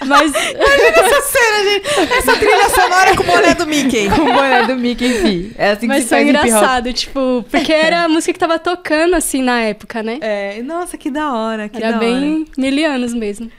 [0.06, 2.12] Mas Essa cena, gente.
[2.12, 4.08] Essa trilha sonora com o boné do Mickey.
[4.10, 5.52] Com o boné do Mickey, enfim.
[5.56, 9.42] É assim que Mas foi engraçado, tipo, porque era a música que tava tocando, assim,
[9.42, 10.18] na época, né?
[10.20, 12.06] É, nossa, que da hora, que Era da hora.
[12.06, 13.50] bem milianos mesmo.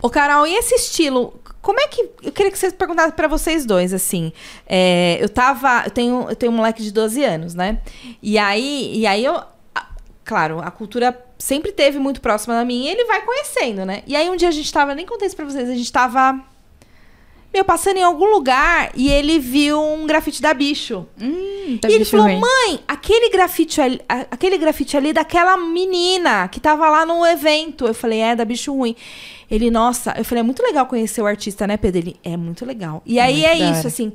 [0.00, 1.40] Ô, Carol, e esse estilo?
[1.60, 2.08] Como é que.
[2.22, 4.32] Eu queria que vocês perguntassem pra vocês dois, assim.
[4.66, 5.82] É, eu tava.
[5.84, 7.80] Eu tenho, eu tenho um moleque de 12 anos, né?
[8.22, 9.40] E aí, e aí eu.
[10.24, 14.02] Claro, a cultura sempre teve muito próxima da minha e ele vai conhecendo, né?
[14.06, 16.38] E aí um dia a gente tava, nem contei isso pra vocês, a gente tava.
[17.58, 21.04] Meu, passando em algum lugar e ele viu um grafite da bicho.
[21.20, 22.38] Hum, tá e ele falou, ruim.
[22.38, 27.84] mãe, aquele grafite, ali, aquele grafite ali daquela menina que tava lá no evento.
[27.88, 28.94] Eu falei, é, da bicho ruim.
[29.50, 31.98] Ele, nossa, eu falei, é muito legal conhecer o artista, né, Pedro?
[31.98, 33.02] Ele, é muito legal.
[33.04, 34.12] E aí é da isso, assim.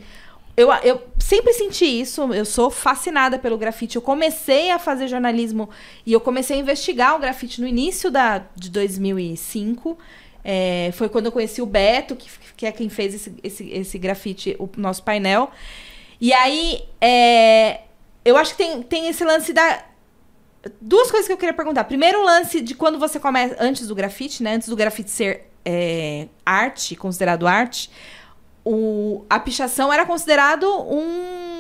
[0.56, 3.98] Eu, eu sempre senti isso, eu sou fascinada pelo grafite.
[3.98, 5.70] Eu comecei a fazer jornalismo
[6.06, 9.98] e eu comecei a investigar o grafite no início da, de 2005.
[10.44, 13.98] É, foi quando eu conheci o Beto, que, que é quem fez esse, esse, esse
[13.98, 15.52] grafite, o nosso painel.
[16.20, 17.82] E aí, é,
[18.26, 19.86] eu acho que tem, tem esse lance da.
[20.80, 21.84] Duas coisas que eu queria perguntar.
[21.84, 23.56] Primeiro, o lance de quando você começa.
[23.60, 24.56] Antes do grafite, né?
[24.56, 27.90] Antes do grafite ser é, arte, considerado arte,
[28.64, 31.53] o, a pichação era considerado um.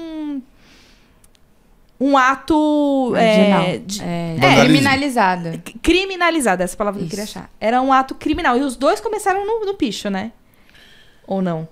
[2.05, 3.13] Um ato.
[3.15, 4.65] É, de- É, Vandalismo.
[4.65, 5.61] criminalizado.
[5.81, 7.37] criminalizado, essa palavra que eu queria Isso.
[7.37, 7.49] achar.
[7.61, 8.57] Era um ato criminal.
[8.57, 10.31] E os dois começaram no, no picho, né?
[11.27, 11.67] Ou não?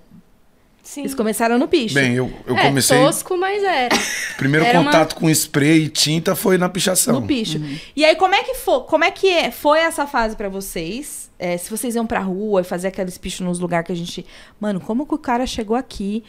[0.82, 1.02] Sim.
[1.02, 1.94] Eles começaram no picho.
[1.94, 2.98] Bem, eu, eu é, comecei.
[2.98, 3.94] tosco, mas era.
[4.36, 7.20] Primeiro era uma- contato com spray e tinta foi na pichação.
[7.20, 7.60] No picho.
[7.94, 11.30] E aí, como é que foi, como é que é- foi essa fase pra vocês?
[11.38, 14.24] É, se vocês iam pra rua e fazer aqueles pichos nos lugares que a gente.
[14.60, 16.24] Mano, como que o cara chegou aqui?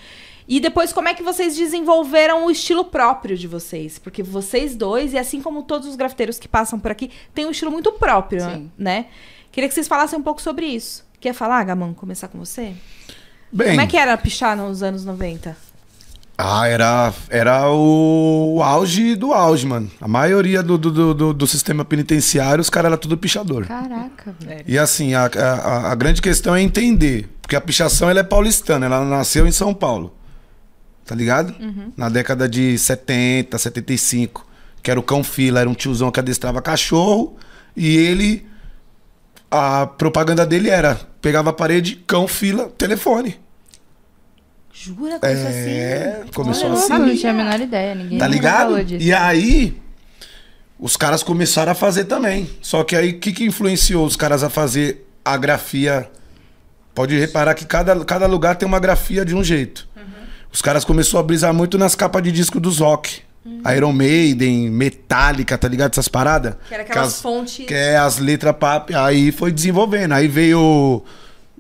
[0.48, 3.98] E depois, como é que vocês desenvolveram o estilo próprio de vocês?
[3.98, 7.52] Porque vocês dois, e assim como todos os grafiteiros que passam por aqui, têm um
[7.52, 8.72] estilo muito próprio, Sim.
[8.78, 9.06] né?
[9.52, 11.06] Queria que vocês falassem um pouco sobre isso.
[11.20, 11.94] Quer falar, Gamão?
[11.94, 12.74] Começar com você?
[13.52, 15.56] Bem, Como é que era pichar nos anos 90?
[16.36, 19.90] Ah, era, era o, o auge do auge, mano.
[20.02, 23.68] A maioria do, do, do, do- do sistema penitenciário, os caras eram tudo pichador.
[23.68, 24.66] Caraca, velho.
[24.68, 27.30] E assim, a, a, a grande questão é entender.
[27.40, 30.12] Porque a pichação ela é paulistana, ela nasceu em São Paulo.
[31.06, 31.54] Tá ligado?
[31.98, 34.48] Na década de 70, 75.
[34.82, 37.38] Que era o cão fila, era um tiozão que adestrava cachorro.
[37.76, 38.46] E ele.
[39.52, 43.40] A propaganda dele era: pegava a parede, cão fila, telefone.
[44.74, 45.20] Jura?
[45.20, 46.32] Começou É, assim?
[46.34, 46.94] começou Olha, assim.
[46.94, 47.96] Eu não tinha a menor ideia.
[47.96, 48.76] Ninguém Tá ligado?
[49.00, 49.80] E aí,
[50.80, 52.50] os caras começaram a fazer também.
[52.62, 56.10] Só que aí, o que, que influenciou os caras a fazer a grafia?
[56.96, 59.88] Pode reparar que cada, cada lugar tem uma grafia de um jeito.
[60.54, 63.22] Os caras começaram a brisar muito nas capas de disco dos rock.
[63.76, 65.92] Iron Maiden, Metallica, tá ligado?
[65.92, 66.56] Essas paradas.
[66.68, 68.94] Que era aquelas as- fontes- Que é as letras pap.
[68.96, 70.14] Aí foi desenvolvendo.
[70.14, 71.04] Aí veio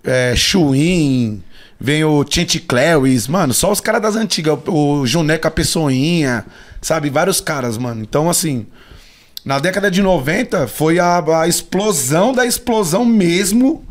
[0.03, 1.43] é, Chuin,
[1.79, 4.57] veio Chanty Claris, mano, só os caras das antigas.
[4.67, 6.45] O, o Juneca Pessoinha,
[6.81, 7.09] sabe?
[7.09, 8.01] Vários caras, mano.
[8.01, 8.65] Então, assim,
[9.43, 13.83] na década de 90 foi a, a explosão da explosão mesmo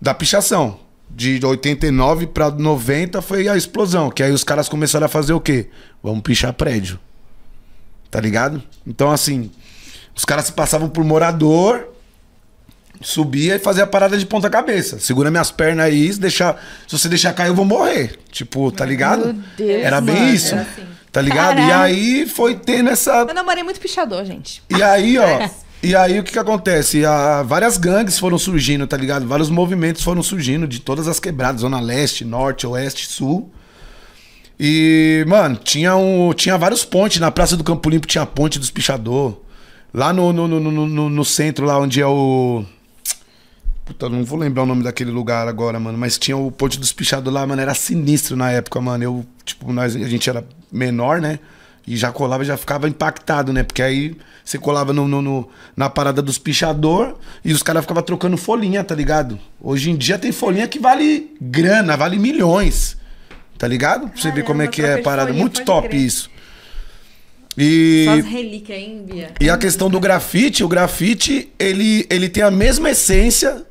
[0.00, 0.80] da pichação.
[1.14, 4.10] De 89 pra 90 foi a explosão.
[4.10, 5.68] Que aí os caras começaram a fazer o quê?
[6.02, 6.98] Vamos pichar prédio.
[8.10, 8.62] Tá ligado?
[8.86, 9.50] Então, assim,
[10.16, 11.88] os caras se passavam por morador,
[13.00, 14.98] subia e fazia a parada de ponta cabeça.
[14.98, 18.18] Segura minhas pernas aí, se, deixar, se você deixar cair, eu vou morrer.
[18.30, 19.26] Tipo, tá ligado?
[19.26, 20.54] Meu Deus, Era bem mano, isso.
[20.54, 20.82] era assim.
[21.12, 21.60] Tá ligado?
[21.60, 23.26] E aí foi tendo essa.
[23.28, 24.62] Eu namorei muito pichador, gente.
[24.70, 25.48] E aí, ó.
[25.82, 27.04] E aí o que que acontece?
[27.06, 29.26] Ah, várias gangues foram surgindo, tá ligado?
[29.26, 33.50] Vários movimentos foram surgindo de todas as quebradas, Zona Leste, Norte, Oeste, Sul.
[34.58, 37.18] E, mano, tinha, um, tinha vários pontes.
[37.18, 39.40] Na Praça do Campo Limpo tinha a ponte dos pichador.
[39.92, 42.62] Lá no, no, no, no, no- centro, lá onde é o.
[43.86, 45.96] Puta, não vou lembrar o nome daquele lugar agora, mano.
[45.96, 47.60] Mas tinha o ponte dos pichador lá, mano.
[47.62, 49.02] Era sinistro na época, mano.
[49.02, 51.38] Eu, tipo, nós, a gente era menor, né?
[51.86, 53.62] E já colava, já ficava impactado, né?
[53.62, 58.02] Porque aí você colava no, no- no- na parada dos pichador e os caras ficavam
[58.02, 59.38] trocando folhinha, tá ligado?
[59.60, 62.96] Hoje em dia tem folhinha que vale grana, vale milhões.
[63.58, 64.08] Tá ligado?
[64.08, 65.28] Pra você ver como é que é a parada.
[65.28, 66.00] folhinha, Muito top crer.
[66.00, 66.30] isso.
[67.56, 68.04] E.
[68.06, 69.30] Só as relíquias, hein, Bia?
[69.40, 73.64] E a questão do grafite, o grafite, ele, ele tem a mesma essência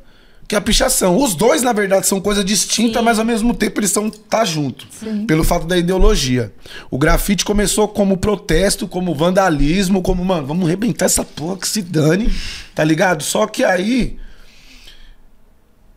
[0.49, 1.15] que a pichação.
[1.15, 3.05] Os dois, na verdade, são coisas distintas, Sim.
[3.05, 4.87] mas ao mesmo tempo eles são tá junto.
[5.27, 6.51] Pelo fato da ideologia.
[6.89, 11.83] O grafite começou como protesto, como vandalismo, como, mano, vamos arrebentar essa porra que se
[11.83, 12.33] dane,
[12.73, 13.21] tá ligado?
[13.21, 14.17] Só que aí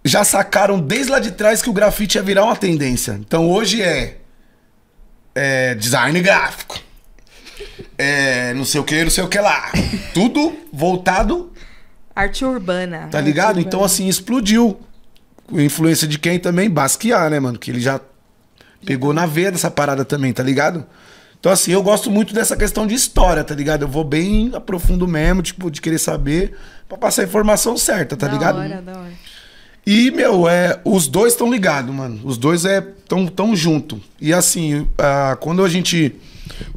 [0.04, 3.18] já sacaram desde lá de trás que o grafite ia virar uma tendência.
[3.26, 4.18] Então hoje é,
[5.34, 6.78] é design gráfico.
[7.96, 9.72] É, não sei o que, não sei o que lá.
[10.12, 11.51] Tudo voltado,
[12.14, 13.08] Arte urbana.
[13.10, 13.56] tá ligado?
[13.56, 14.80] Arte Então, assim, explodiu.
[15.46, 16.70] Com influência de quem também?
[16.70, 17.58] Basquiat, né, mano?
[17.58, 18.00] Que ele já
[18.86, 20.84] pegou na veia dessa parada também, tá ligado?
[21.38, 23.82] Então, assim, eu gosto muito dessa questão de história, tá ligado?
[23.82, 26.56] Eu vou bem a profundo mesmo, tipo, de querer saber
[26.88, 28.58] pra passar a informação certa, tá da ligado?
[28.60, 29.12] Hora, da hora.
[29.84, 32.20] E, meu, é, os dois estão ligados, mano.
[32.22, 34.00] Os dois é tão, tão junto.
[34.20, 36.14] E assim, ah, quando a gente.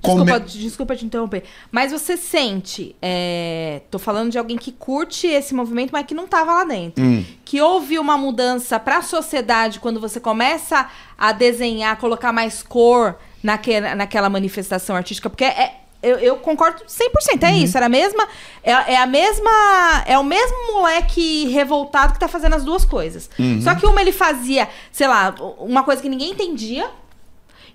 [0.01, 1.43] Come- Desculpa, desculpa te interromper.
[1.71, 2.95] Mas você sente.
[3.01, 7.03] é, tô falando de alguém que curte esse movimento, mas que não tava lá dentro.
[7.03, 7.23] Hum.
[7.43, 13.79] Que houve uma mudança pra sociedade quando você começa a desenhar, colocar mais cor naque,
[13.79, 15.29] naquela manifestação artística.
[15.29, 15.81] Porque é.
[16.03, 17.75] Eu, eu concordo 100%, é isso.
[17.77, 18.27] Era a mesma.
[18.63, 19.49] É, é a mesma.
[20.05, 23.27] É o mesmo moleque revoltado que tá fazendo as duas coisas.
[23.63, 26.87] Só que uma ele fazia, sei lá, uma coisa que ninguém entendia.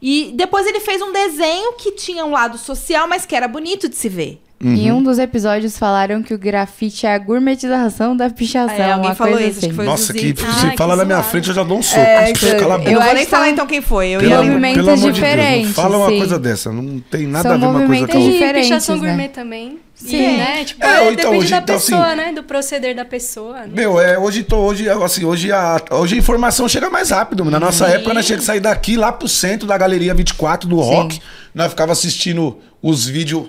[0.01, 3.89] E depois ele fez um desenho que tinha um lado social, mas que era bonito
[3.89, 4.41] de se ver.
[4.63, 8.75] Em um dos episódios falaram que o grafite é a gourmetização da pichação.
[8.77, 9.75] É, alguém uma falou coisa isso, acho que assim.
[9.77, 11.99] foi- Nossa, que se Ai, fala que na minha frente, eu já dou um soco.
[11.99, 14.09] É, Acho que eu não vou nem que falar então quem foi.
[14.11, 16.19] Eu ia movimentos pelo amor de Deus, diferentes, fala uma sim.
[16.19, 16.71] coisa dessa.
[16.71, 18.33] Não tem nada São a ver uma coisa com a outra.
[18.33, 19.07] Diferentes, pichação né?
[19.09, 19.79] gourmet também.
[19.95, 20.17] Sim.
[20.17, 20.65] E, né?
[20.65, 22.33] Tipo, É, é, então, depende hoje, da então, pessoa, assim- né?
[22.33, 23.61] Do proceder da pessoa.
[23.61, 23.69] Né?
[23.73, 27.47] Meu, é, hoje, tô, hoje, assim, hoje, a, hoje a informação chega mais rápido.
[27.47, 27.95] Na nossa Sim.
[27.95, 31.19] época, nós tinha que sair daqui lá pro centro da Galeria 24 do Rock.
[31.55, 33.49] Nós ficava assistindo os vídeos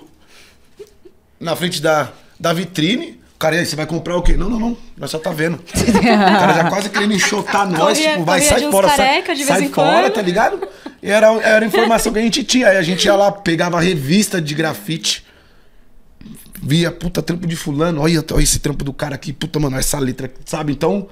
[1.42, 3.20] na frente da, da vitrine.
[3.34, 4.34] O cara, e aí, você vai comprar o quê?
[4.36, 4.76] Não, não, não.
[4.96, 5.56] Nós só tá vendo.
[5.74, 7.98] o cara já quase querendo enxotar nós.
[7.98, 10.66] Corria- tipo, vai, sai de fora, sai, careca sai em fora, tá ligado?
[11.02, 12.68] E era, era a informação que a gente tinha.
[12.68, 15.24] Aí a gente ia lá, pegava a revista de grafite.
[16.62, 18.00] Via, puta, trampo de fulano.
[18.02, 19.32] Olha, olha esse trampo do cara aqui.
[19.32, 20.72] Puta, mano, essa letra, sabe?
[20.72, 21.08] Então,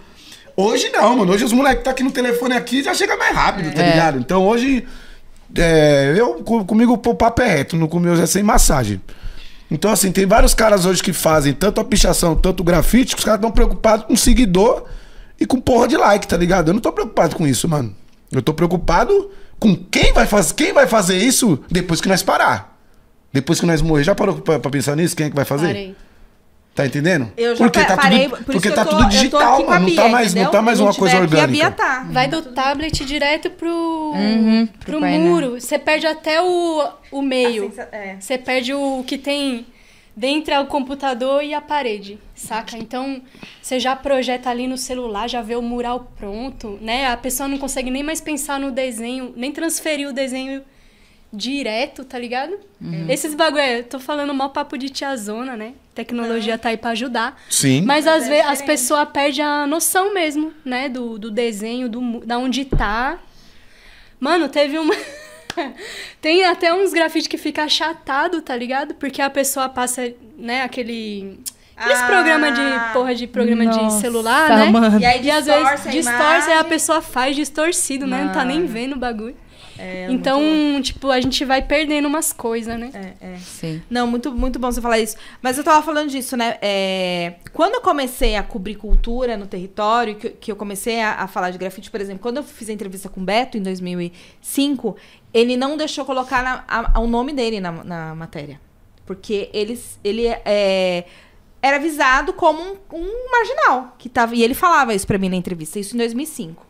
[0.57, 1.33] hoje não, mano.
[1.33, 3.91] Hoje os moleques tá aqui no telefone aqui já chega mais rápido, tá É.
[3.91, 4.19] ligado?
[4.21, 4.87] Então hoje,
[5.57, 9.01] é, eu, co- comigo o papo é reto, no comigo é sem massagem.
[9.71, 13.21] Então, assim, tem vários caras hoje que fazem tanto a pichação, tanto o grafite, que
[13.21, 14.85] os caras estão preocupados com seguidor
[15.39, 16.69] e com porra de like, tá ligado?
[16.69, 17.95] Eu não tô preocupado com isso, mano.
[18.33, 22.79] Eu tô preocupado com quem vai, faz, quem vai fazer isso depois que nós parar.
[23.33, 24.03] Depois que nós morrer.
[24.03, 25.15] Já parou pra, pensar nisso?
[25.15, 25.67] Quem é que vai fazer?
[25.69, 25.97] Parei.
[26.75, 27.31] Tá entendendo?
[27.37, 29.55] Eu já porque tá parei, tudo, por porque isso que tá eu tô, tudo digital,
[29.55, 29.87] aqui com a mano.
[29.89, 31.67] Não tá Bia, mais, não tá mais uma coisa tiver aqui, orgânica.
[31.67, 32.07] A Bia tá.
[32.11, 35.21] Vai do tablet direto pro, Uhum, pro pro painel.
[35.21, 35.61] muro.
[35.61, 37.67] Você perde até o, o meio.
[37.67, 38.17] A sensa- é.
[38.21, 39.67] Você perde o que tem
[40.17, 42.79] dentro é o computador e a parede, saca?
[42.79, 43.21] Então,
[43.61, 47.07] você já projeta ali no celular, já vê o mural pronto, né?
[47.09, 50.63] A pessoa não consegue nem mais pensar no desenho, nem transferir o desenho
[51.33, 52.59] direto, tá ligado?
[53.09, 55.75] Esses bagulho, é, eu tô falando mal papo de tiazona, né?
[55.95, 57.41] Tecnologia tá aí pra ajudar.
[57.49, 57.83] Sim.
[57.83, 60.89] Mas às é vezes as pessoas perdem a noção mesmo, né?
[60.89, 63.19] Do, do desenho, do, da onde tá.
[64.19, 64.95] Mano, teve uma.
[66.21, 68.95] Tem até uns grafites que fica achatado, tá ligado?
[68.95, 71.41] Porque a pessoa passa, né, aquele.
[71.77, 72.07] Aqueles Ah.
[72.07, 72.93] programas de.
[72.93, 74.71] Porra, de programa de Nossa, celular, né?
[74.71, 75.01] mano.
[75.01, 76.69] E aí E às distorce vezes a distorce, aí a imagem.
[76.69, 78.25] pessoa faz distorcido, né?
[78.25, 79.35] Não tá nem vendo o bagulho.
[79.83, 82.91] É, então, muito- tipo, a gente vai perdendo umas coisas, né?
[83.21, 83.37] É, é.
[83.39, 83.81] Sim.
[83.89, 85.17] Não, muito, muito bom você falar isso.
[85.41, 86.59] Mas eu tava falando disso, né?
[86.61, 91.27] É, quando eu comecei a cobrir cultura no território, que, que eu comecei a, a
[91.27, 94.97] falar de grafite, por exemplo, quando eu fiz a entrevista com o Beto em 2005,
[95.33, 98.61] ele não deixou colocar na- a- o nome dele na, na matéria.
[99.07, 101.05] Porque ele, ele é,
[101.63, 103.95] era avisado como um, um marginal.
[103.99, 106.67] Que tava, e ele falava isso pra mim na entrevista, isso em 2005.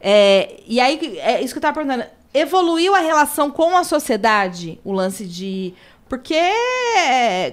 [0.00, 2.04] É, e aí, é isso que eu tava perguntando.
[2.34, 5.74] Evoluiu a relação com a sociedade, o lance de.
[6.08, 6.34] Porque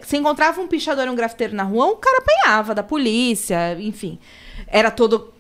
[0.05, 4.19] você encontrava um pichador e um grafiteiro na rua, o cara apanhava da polícia, enfim.
[4.67, 5.33] Era todo.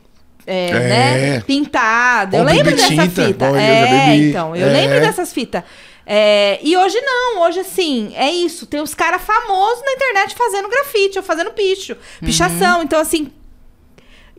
[0.47, 0.73] é, É.
[0.79, 2.35] né, pintado.
[2.35, 3.45] Eu Ou lembro dessa tinta, fita.
[3.45, 4.71] eu já é, então, eu É.
[4.71, 5.63] lembro dessas fitas.
[6.11, 8.65] É, e hoje não, hoje assim, é isso.
[8.65, 12.81] Tem os caras famosos na internet fazendo grafite ou fazendo picho, pichação.
[12.81, 13.31] Então, assim,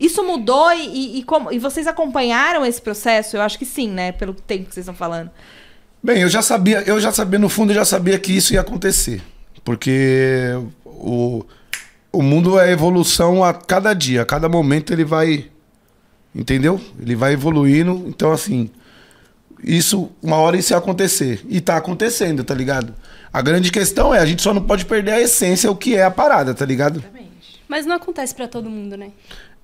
[0.01, 3.37] isso mudou e, e, e como, e vocês acompanharam esse processo?
[3.37, 4.11] Eu acho que sim, né?
[4.11, 5.29] Pelo tempo que vocês estão falando.
[6.01, 8.61] Bem, eu já sabia, eu já sabia, no fundo, eu já sabia que isso ia
[8.61, 9.21] acontecer.
[9.63, 10.49] Porque
[10.83, 11.45] o,
[12.11, 15.45] o mundo é evolução a cada dia, a cada momento ele vai.
[16.33, 16.81] Entendeu?
[16.99, 18.03] Ele vai evoluindo.
[18.07, 18.71] Então, assim,
[19.63, 21.45] isso, uma hora isso ia acontecer.
[21.47, 22.95] E tá acontecendo, tá ligado?
[23.31, 26.03] A grande questão é, a gente só não pode perder a essência, o que é
[26.03, 27.03] a parada, tá ligado?
[27.67, 29.11] Mas não acontece pra todo mundo, né?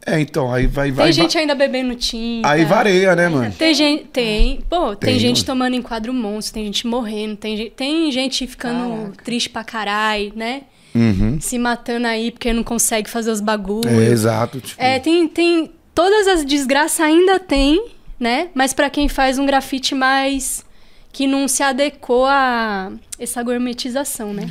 [0.05, 0.89] É, então, aí vai.
[0.91, 2.47] vai Tem gente ainda bebendo tinta.
[2.49, 3.51] Aí vareia, né, mano?
[3.51, 4.05] Tem gente.
[4.05, 4.61] Tem.
[4.69, 5.45] Pô, tem, Tem, gente mano.
[5.45, 10.61] tomando enquadro monstro, tem gente morrendo, tem, gen- tem gente ficando triste pra caralho, né?
[10.95, 11.37] Uhum.
[11.41, 13.85] Se matando aí porque não consegue fazer os bagulhos.
[13.91, 14.61] É, exato.
[14.61, 15.71] Tipo, É, tem, tem.
[15.93, 17.87] Todas as desgraças ainda tem,
[18.19, 18.47] né?
[18.53, 20.65] Mas pra quem faz um grafite mais.
[21.11, 24.47] que não se adequou a essa gourmetização, né?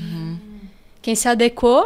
[1.01, 1.85] Quem se adequou.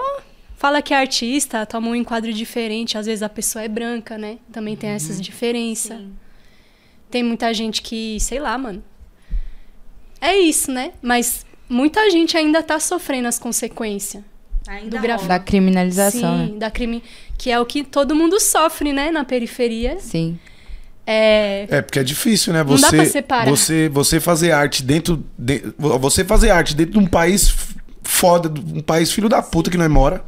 [0.61, 2.99] Fala que é artista, toma um enquadro diferente.
[2.99, 4.37] Às vezes a pessoa é branca, né?
[4.53, 5.99] Também tem essas diferenças.
[7.11, 8.85] Tem muita gente que, sei lá, mano.
[10.21, 10.93] É isso, né?
[11.01, 14.23] Mas muita gente ainda tá sofrendo as consequências.
[14.69, 15.29] Ainda Do grafite.
[15.29, 16.59] Da criminalização, Sim, né?
[16.59, 17.03] da crime.
[17.39, 19.11] Que é o que todo mundo sofre, né?
[19.11, 19.97] Na periferia.
[19.99, 20.39] Sim.
[21.07, 21.69] É.
[21.71, 22.63] É, porque é difícil, né?
[22.63, 23.49] Não Você, dá pra separar.
[23.51, 25.25] Você, você fazer arte dentro.
[25.39, 27.57] De, você fazer arte dentro de um país
[28.03, 30.23] foda, um país filho da puta que nós mora.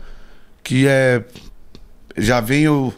[0.62, 1.24] Que é.
[2.16, 2.92] Já veio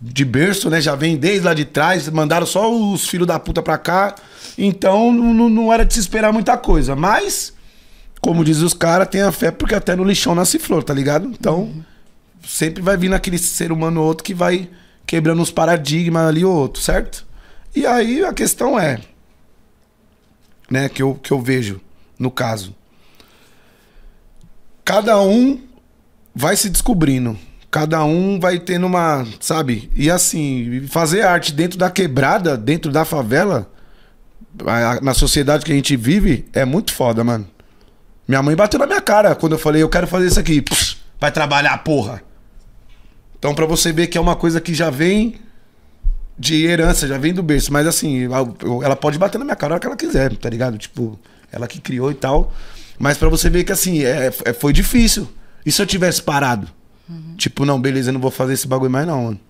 [0.00, 0.80] de berço, né?
[0.80, 2.08] Já vem desde lá de trás.
[2.08, 4.14] Mandaram só os filhos da puta pra cá.
[4.58, 6.96] Então não, não- era de se esperar muita coisa.
[6.96, 7.52] Mas,
[8.20, 11.28] como diz os caras, tenha fé, porque até no lixão nasce flor, tá ligado?
[11.28, 11.72] Então,
[12.46, 14.68] sempre vai vir naquele ser humano ou outro que vai
[15.06, 17.24] quebrando os paradigmas ali ou outro, certo?
[17.74, 18.98] E aí a questão é,
[20.70, 21.80] né, que eu, que eu vejo
[22.18, 22.74] no caso.
[24.84, 25.60] cada um
[26.36, 27.36] vai se descobrindo.
[27.70, 29.90] Cada um vai tendo uma, sabe?
[29.96, 33.70] E assim, fazer arte dentro da quebrada, dentro da favela,
[35.02, 37.46] na sociedade que a gente vive, é muito foda, mano.
[38.28, 40.62] Minha mãe bateu na minha cara quando eu falei, eu quero fazer isso aqui.
[41.18, 42.22] Vai trabalhar, porra.
[43.38, 45.36] Então, pra você ver que é uma coisa que já vem
[46.38, 47.72] de herança, já vem do berço.
[47.72, 50.76] Mas assim, ela- pode bater na minha cara a hora que ela quiser, tá ligado?
[50.78, 51.18] Tipo,
[51.52, 52.52] ela que criou e tal.
[52.98, 55.28] Mas pra você ver que assim, é, é- foi difícil.
[55.66, 56.68] E se eu tivesse parado?
[57.36, 59.40] Tipo, não, beleza, eu não vou fazer esse bagulho mais não, mano.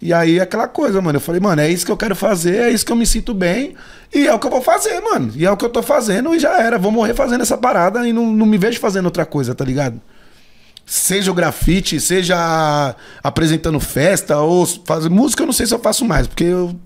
[0.00, 1.16] E aí aquela coisa, mano.
[1.16, 3.32] Eu falei, mano, é isso que eu quero fazer, é isso que eu me sinto
[3.32, 3.74] bem.
[4.12, 5.32] E é o que eu vou fazer, mano.
[5.34, 6.78] E é o que eu tô fazendo e já era.
[6.78, 10.00] Vou morrer fazendo essa parada e não, não me vejo fazendo outra coisa, tá ligado?
[10.84, 16.04] Seja o grafite, seja apresentando festa ou fazer música, eu não sei se eu faço
[16.04, 16.78] mais, porque eu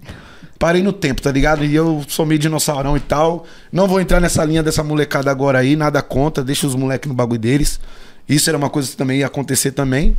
[0.57, 1.65] parei no tempo, tá ligado?
[1.65, 3.45] E eu sou meio dinossaurão e tal.
[3.73, 7.15] Não vou entrar nessa linha dessa molecada agora aí, nada contra, deixa os moleques no
[7.15, 7.81] bagulho deles.
[8.29, 10.17] Isso era uma coisa que também ia acontecer também.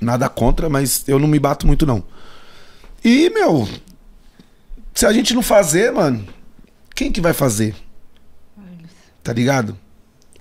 [0.00, 2.02] Nada contra, mas eu não me bato muito, não.
[3.04, 3.68] E, meu,
[4.94, 6.26] se a gente não fazer, mano,
[6.94, 7.74] quem que vai fazer?
[9.22, 9.76] Tá ligado?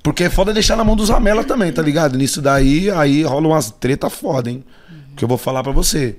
[0.02, 2.18] Porque é foda deixar na mão dos ramela também, tá ligado?
[2.18, 4.64] Nisso daí, aí rola umas treta foda, hein?
[5.16, 6.18] Que eu vou falar pra você.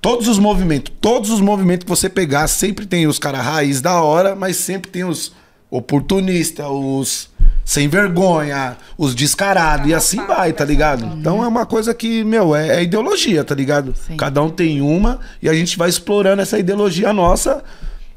[0.00, 4.02] Todos os movimentos, todos os movimentos que você pegar, sempre tem os cara raiz da
[4.02, 5.32] hora, mas sempre tem os
[5.70, 7.30] oportunistas, os
[7.64, 11.06] sem vergonha, os descarados, e assim vai, tá ligado?
[11.18, 13.94] Então é uma coisa que, meu, é, é ideologia, tá ligado?
[13.96, 14.16] Sim.
[14.16, 17.64] Cada um tem uma e a gente vai explorando essa ideologia nossa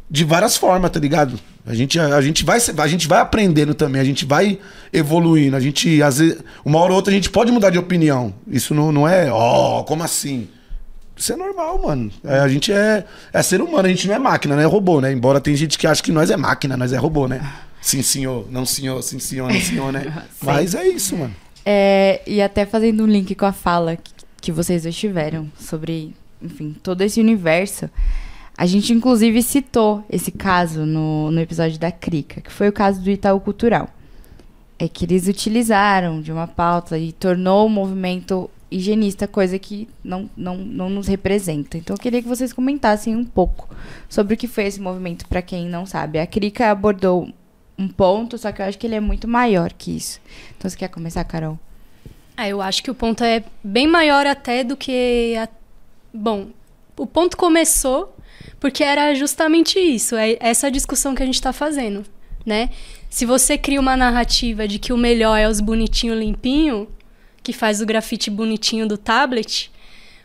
[0.09, 1.39] de várias formas, tá ligado?
[1.65, 4.57] A gente, a, gente vai, a gente vai aprendendo também, a gente vai
[4.91, 8.33] evoluindo, a gente, às vezes, uma hora ou outra a gente pode mudar de opinião.
[8.47, 10.47] Isso não, não é, ó, como assim?
[11.15, 12.11] Isso é normal, mano.
[12.23, 15.01] É, a gente é, é ser humano, a gente não é máquina, não é robô,
[15.01, 15.11] né?
[15.11, 17.41] Embora tem gente que acha que nós é máquina, nós é robô, né?
[17.81, 20.23] Sim, senhor, não, senhor, sim, senhor, não, senhor, né?
[20.41, 21.35] Mas é isso, mano.
[21.65, 24.11] É, e até fazendo um link com a fala que,
[24.41, 27.89] que vocês dois tiveram sobre, enfim, todo esse universo.
[28.57, 33.01] A gente, inclusive, citou esse caso no, no episódio da Crica, que foi o caso
[33.01, 33.89] do Itaú Cultural.
[34.79, 40.29] É que eles utilizaram de uma pauta e tornou o movimento higienista coisa que não,
[40.35, 41.77] não, não nos representa.
[41.77, 43.69] Então, eu queria que vocês comentassem um pouco
[44.09, 46.19] sobre o que foi esse movimento, para quem não sabe.
[46.19, 47.29] A Crica abordou
[47.77, 50.19] um ponto, só que eu acho que ele é muito maior que isso.
[50.57, 51.59] Então, você quer começar, Carol?
[52.35, 55.35] Ah, eu acho que o ponto é bem maior até do que.
[55.37, 55.47] A...
[56.13, 56.49] Bom,
[56.95, 58.15] o ponto começou
[58.59, 62.03] porque era justamente isso, é essa discussão que a gente está fazendo,
[62.45, 62.69] né?
[63.09, 66.87] Se você cria uma narrativa de que o melhor é os bonitinho limpinho,
[67.43, 69.71] que faz o grafite bonitinho do tablet,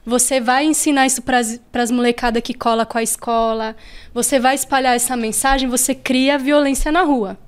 [0.04, 3.76] você vai ensinar isso para as molecadas que cola com a escola,
[4.12, 7.38] você vai espalhar essa mensagem, você cria violência na rua,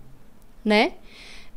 [0.64, 0.92] né?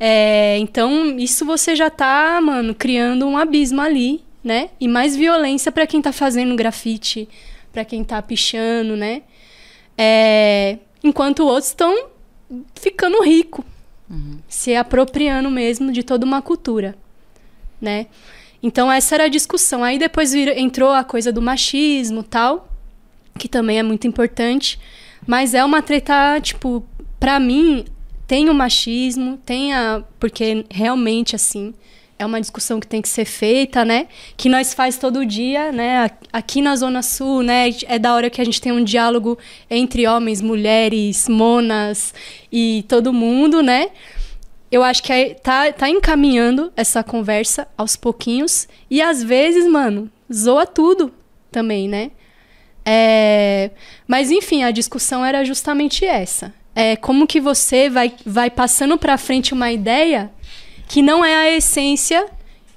[0.00, 4.70] É, então, isso você já tá, mano, criando um abismo ali, né?
[4.80, 7.28] E mais violência para quem tá fazendo grafite,
[7.72, 9.22] para quem tá pichando, né?
[9.96, 12.08] É, enquanto outros estão
[12.74, 13.64] ficando rico,
[14.48, 16.96] se apropriando mesmo de toda uma cultura,
[17.80, 18.06] né?
[18.62, 19.84] Então essa era a discussão.
[19.84, 22.68] Aí depois entrou a coisa do machismo, tal,
[23.38, 24.78] que também é muito importante,
[25.26, 26.84] mas é uma treta, tipo,
[27.20, 27.84] pra mim
[28.26, 31.72] tem o machismo, tem a porque realmente assim,
[32.18, 34.08] é uma discussão que tem que ser feita, né?
[34.36, 36.10] Que nós faz todo dia, né?
[36.32, 37.70] Aqui na Zona Sul, né?
[37.86, 39.38] É da hora que a gente tem um diálogo
[39.70, 42.12] entre homens, mulheres, monas
[42.50, 43.90] e todo mundo, né?
[44.70, 48.68] Eu acho que é- tá, tá encaminhando essa conversa aos pouquinhos.
[48.90, 51.12] E às vezes, mano, zoa tudo
[51.50, 52.10] também, né?
[52.84, 53.70] É,
[54.06, 56.52] Mas enfim, a discussão era justamente essa.
[56.74, 60.30] É como que você vai, vai passando pra frente uma ideia
[60.86, 62.26] que não é a essência.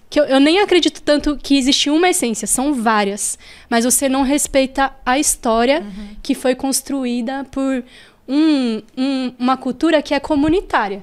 [0.09, 3.39] Que eu, eu nem acredito tanto que existe uma essência, são várias.
[3.69, 5.85] Mas você não respeita a história
[6.21, 7.83] que foi construída por
[8.27, 11.01] um- um- uma cultura que é comunitária.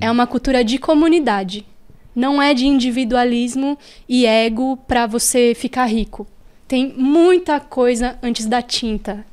[0.00, 1.66] É uma cultura de comunidade.
[2.14, 6.26] Não é de individualismo e ego para você ficar rico.
[6.66, 9.24] Tem muita coisa antes da tinta,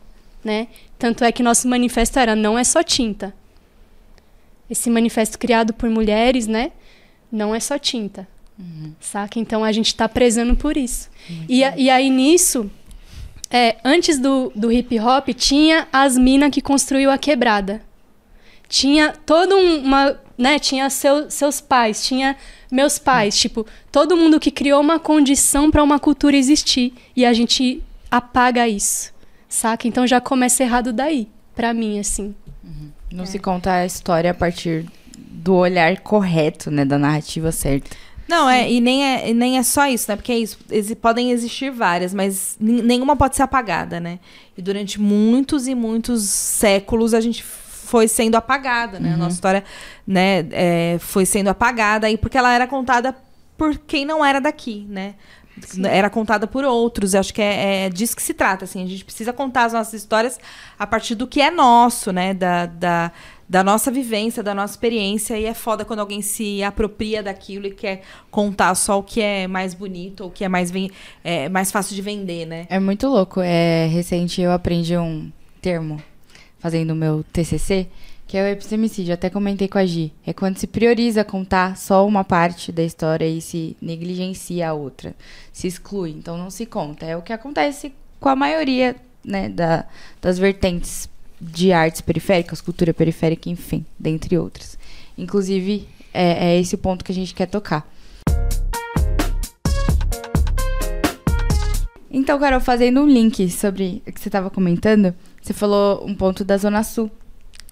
[0.43, 0.67] né?
[0.97, 3.33] Tanto é que nosso manifesto era não é só tinta.
[4.69, 6.71] Esse manifesto criado por mulheres, né?
[7.31, 8.27] Não é só tinta.
[8.99, 9.39] Saca?
[9.39, 11.09] Então a gente está prezando por isso.
[11.47, 12.69] E, a- e aí nisso,
[13.51, 17.81] é, antes do, do hip hop, tinha as minas que construiu a quebrada
[18.67, 22.35] tinha toda um- uma, né, tinha seu, seus pais, tinha
[22.71, 27.31] meus pais, tipo, todo mundo que criou uma condição para uma cultura existir e a
[27.33, 29.13] gente apaga isso,
[29.47, 29.87] saca?
[29.87, 32.35] Então já começa errado daí, pra mim assim.
[33.11, 34.85] Não se conta a história a partir
[35.17, 36.83] do olhar correto, né?
[36.83, 37.89] Da narrativa certa.
[38.27, 40.17] Não, é, e nem é, e nem é só isso, né?
[40.17, 40.57] Porque é isso.
[40.69, 44.19] exi- podem existir várias, mas nenhuma pode ser apagada, né?
[44.57, 47.41] E durante muitos e muitos séculos a gente
[47.87, 49.13] foi sendo apagada, né?
[49.13, 49.63] A nossa história,
[50.05, 53.15] né, é, foi sendo apagada aí porque ela era contada
[53.57, 55.15] por quem não era daqui, né?
[55.89, 57.15] Era contada por outros.
[57.15, 58.83] Eu acho que é, é disso que se trata, assim.
[58.83, 60.39] A gente precisa contar as nossas histórias
[60.77, 62.31] a partir do que é nosso, né?
[62.31, 63.11] Da, da,
[63.49, 65.35] da nossa vivência, da nossa experiência.
[65.39, 69.47] E é foda quando alguém se apropria daquilo e quer contar só o que é
[69.47, 70.71] mais bonito ou o que é mais,
[71.23, 72.67] é, mais fácil de vender, né?
[72.69, 73.41] É muito louco.
[73.41, 75.99] É, recente eu aprendi um termo
[76.59, 77.87] fazendo o meu TCC,
[78.27, 79.13] que é o epistemicídio.
[79.13, 80.13] Até comentei com a Gi.
[80.25, 85.15] É quando se prioriza contar só uma parte da história e se negligencia a outra.
[85.53, 86.11] Se exclui.
[86.11, 87.05] Então não se conta.
[87.05, 89.85] É o que acontece com a maioria né, da,
[90.21, 94.77] das vertentes de artes periféricas, cultura periférica, enfim, dentre outras.
[95.17, 97.87] Inclusive, é, é esse o ponto que a gente quer tocar.
[102.09, 105.13] Então, Carol, fazendo um link sobre o que você estava comentando,
[105.47, 107.09] você falou um ponto da Zona Sul.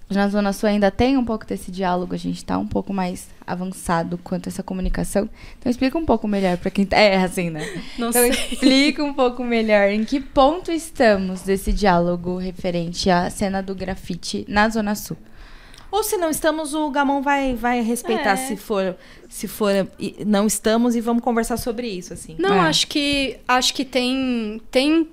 [0.08, 3.28] Na Zona Sul ainda tem um pouco desse diálogo, a gente está um pouco mais
[3.44, 5.28] avançado quanto a essa comunicação.
[5.58, 6.96] Então, explica um pouco melhor para quem tá...
[6.96, 7.60] É, assim, né?
[7.98, 8.30] Não então, sei.
[8.30, 14.44] explica um pouco melhor em que ponto estamos desse diálogo referente à cena do grafite
[14.48, 15.16] na Zona Sul.
[15.90, 18.36] Ou se não estamos, o Gamão vai, vai respeitar É.
[18.36, 18.96] se for
[19.28, 22.36] se for e- não estamos e vamos conversar sobre isso, assim.
[22.38, 22.60] Não, É.
[22.68, 25.08] acho que acho que tem tem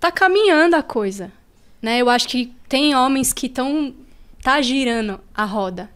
[0.00, 1.32] tá caminhando a coisa,
[1.80, 1.98] né?
[1.98, 3.94] Eu acho que tem homens que estão
[4.42, 5.90] tá girando a roda.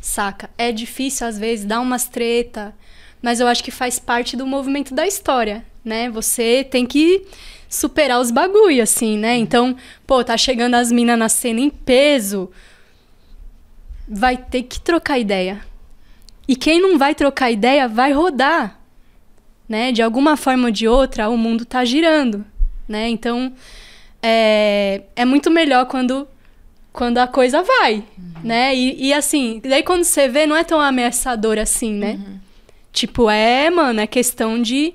[0.00, 0.50] Saca?
[0.56, 2.74] É difícil às vezes dar umas treta,
[3.20, 6.08] mas eu acho que faz parte do movimento da história, né?
[6.10, 7.26] Você tem que
[7.68, 9.36] superar os bagulho assim, né?
[9.36, 9.76] Então,
[10.06, 12.50] pô, tá chegando as minas na cena em peso,
[14.08, 15.60] vai ter que trocar ideia.
[16.46, 18.78] E quem não vai trocar ideia vai rodar
[19.68, 19.92] né?
[19.92, 22.44] De alguma forma ou de outra, o mundo tá girando,
[22.88, 23.08] né?
[23.08, 23.52] Então,
[24.22, 26.26] é, é muito melhor quando,
[26.92, 28.04] quando a coisa vai,
[28.42, 28.74] né?
[28.74, 32.18] E, e assim, daí quando você vê, não é tão ameaçador assim, né?
[32.92, 34.94] Tipo, é, mano, é questão de,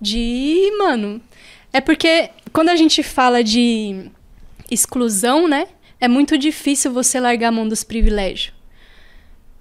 [0.00, 1.20] de, mano...
[1.72, 4.10] É porque quando a gente fala de
[4.70, 5.66] exclusão, né?
[6.00, 8.54] É muito difícil você largar a mão dos privilégios.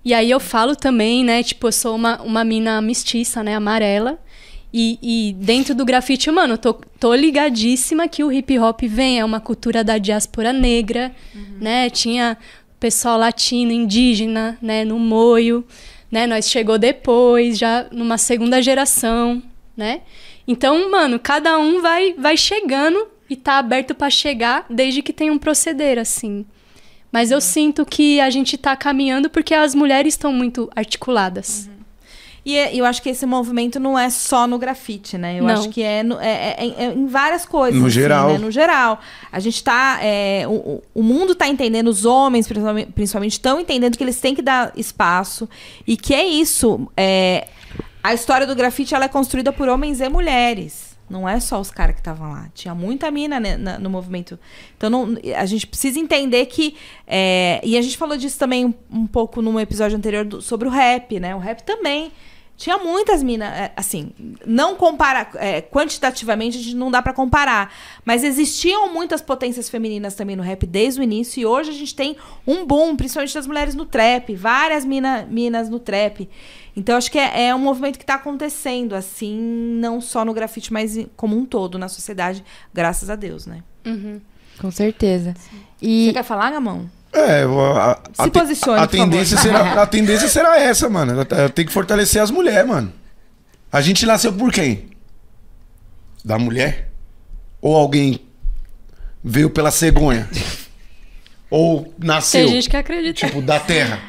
[0.04, 1.44] E aí eu falo também, né?
[1.44, 3.56] Tipo, eu sou uma, uma mina mestiça, né?
[3.56, 4.20] Amarela.
[4.78, 9.24] E, e dentro do grafite, mano, tô, tô ligadíssima que o hip hop vem, é
[9.24, 11.16] uma cultura da diáspora negra,
[11.62, 11.90] né?
[11.90, 12.38] Tinha
[12.78, 14.84] pessoal latino, indígena, né?
[14.84, 15.66] No moio,
[16.12, 16.28] né?
[16.28, 19.42] Nós chegou depois, já numa segunda geração,
[19.78, 20.02] né?
[20.46, 25.32] Então, mano, cada um vai, vai chegando e tá aberto pra chegar desde que tenha
[25.32, 26.46] um proceder, assim.
[27.14, 31.70] Mas eu sinto que a gente tá caminhando porque as mulheres estão muito articuladas.
[32.46, 35.40] E é- eu acho que esse movimento não é só no grafite, né?
[35.40, 35.54] Eu Não.
[35.56, 37.80] acho que é, no- é- é- é em várias coisas.
[37.80, 38.28] No assim, geral.
[38.34, 38.38] né?
[38.38, 39.00] No geral.
[39.32, 39.98] A gente tá.
[40.02, 44.36] é, o, o- mundo tá entendendo, os homens, principalmente, principalmente, estão entendendo que eles têm
[44.36, 45.50] que dar espaço.
[45.88, 46.88] E que é isso.
[46.96, 47.48] é,
[48.04, 50.94] a história do grafite ela é construída por homens e mulheres.
[51.10, 52.48] Não é só os caras que estavam lá.
[52.54, 54.38] Tinha muita mina né, na- no movimento.
[54.78, 56.76] Então não- a gente precisa entender que.
[57.08, 60.68] é, e a gente falou disso também um, um pouco num episódio anterior do- sobre
[60.68, 61.36] o rap, né?
[61.36, 62.12] O rap também.
[62.58, 64.12] Tinha muitas minas, é, assim,
[64.46, 67.74] não compara, é, quantitativamente a gente não dá pra comparar,
[68.06, 71.94] mas existiam muitas potências femininas também no rap desde o início e hoje a gente
[71.94, 72.16] tem
[72.48, 76.30] um boom, principalmente das mulheres no trap, várias mina, minas no trap.
[76.78, 80.72] Então acho que é, é um movimento que tá acontecendo, assim, não só no grafite,
[80.72, 82.42] mas em- como um todo na sociedade,
[82.74, 83.64] graças a Deus, né?
[83.86, 84.22] Uhum.
[84.60, 85.34] Com certeza.
[85.38, 85.50] Você
[85.82, 86.90] E quer falar, Gamão?
[87.16, 88.92] É, a, a, Se a posicione, a favor.
[88.92, 91.14] tendência será A tendência será essa, mano.
[91.54, 92.92] Tem que fortalecer as mulheres, mano.
[93.72, 94.90] A gente nasceu por quem?
[96.24, 96.92] Da mulher?
[97.62, 98.20] Ou alguém
[99.24, 100.30] veio pela cegonha?
[101.50, 103.28] Ou nasceu, Tem gente que acredita.
[103.28, 104.00] tipo, da terra?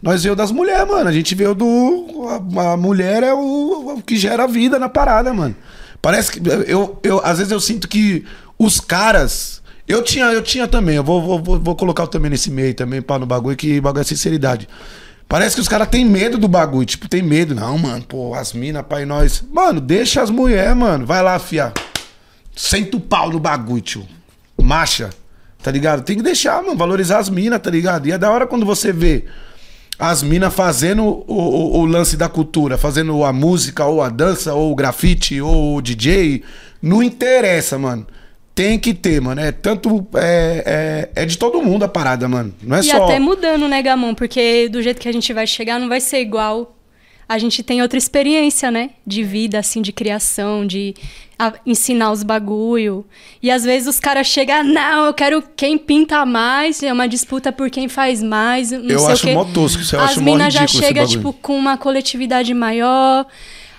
[0.00, 1.08] Nós veio das mulheres, mano.
[1.08, 2.28] A gente veio do.
[2.58, 5.56] A, a mulher é o, o que gera vida na parada, mano.
[6.02, 6.40] Parece que.
[6.66, 8.24] Eu, eu, às vezes eu sinto que
[8.58, 9.62] os caras.
[9.86, 13.18] Eu tinha, eu tinha também, eu vou, vou, vou, colocar também nesse meio também, pá,
[13.18, 14.68] no bagulho, que bagulho é sinceridade.
[15.28, 17.54] Parece que os caras têm medo do bagulho, tipo, tem medo.
[17.54, 19.44] Não, mano, pô, as minas, pai, nós.
[19.52, 21.04] Mano, deixa as mulheres, mano.
[21.06, 21.72] Vai lá, fia.
[22.54, 24.06] Senta o pau no bagulho, tio.
[24.60, 25.10] Marcha.
[25.62, 26.02] Tá ligado?
[26.04, 28.06] Tem que deixar, mano, valorizar as minas, tá ligado?
[28.06, 29.24] E é da hora quando você vê
[29.98, 34.54] as minas fazendo o, o- o lance da cultura, fazendo a música, ou a dança,
[34.54, 36.44] ou o grafite, ou o DJ.
[36.80, 38.06] Não interessa, mano.
[38.56, 39.38] Tem que ter, mano.
[39.38, 40.08] É tanto.
[40.14, 42.54] É, é, é de todo mundo a parada, mano.
[42.62, 43.04] Não é E só.
[43.04, 44.14] até mudando, né, Gamon?
[44.14, 46.74] Porque do jeito que a gente vai chegar, não vai ser igual.
[47.28, 48.90] A gente tem outra experiência, né?
[49.06, 50.94] De vida, assim, de criação, de
[51.66, 53.04] ensinar os bagulho.
[53.42, 57.52] E às vezes os caras chegam, não, eu quero quem pinta mais, é uma disputa
[57.52, 61.06] por quem faz mais, não Eu sei acho mó tosco, eu As minas já chegam,
[61.06, 63.26] tipo, com uma coletividade maior.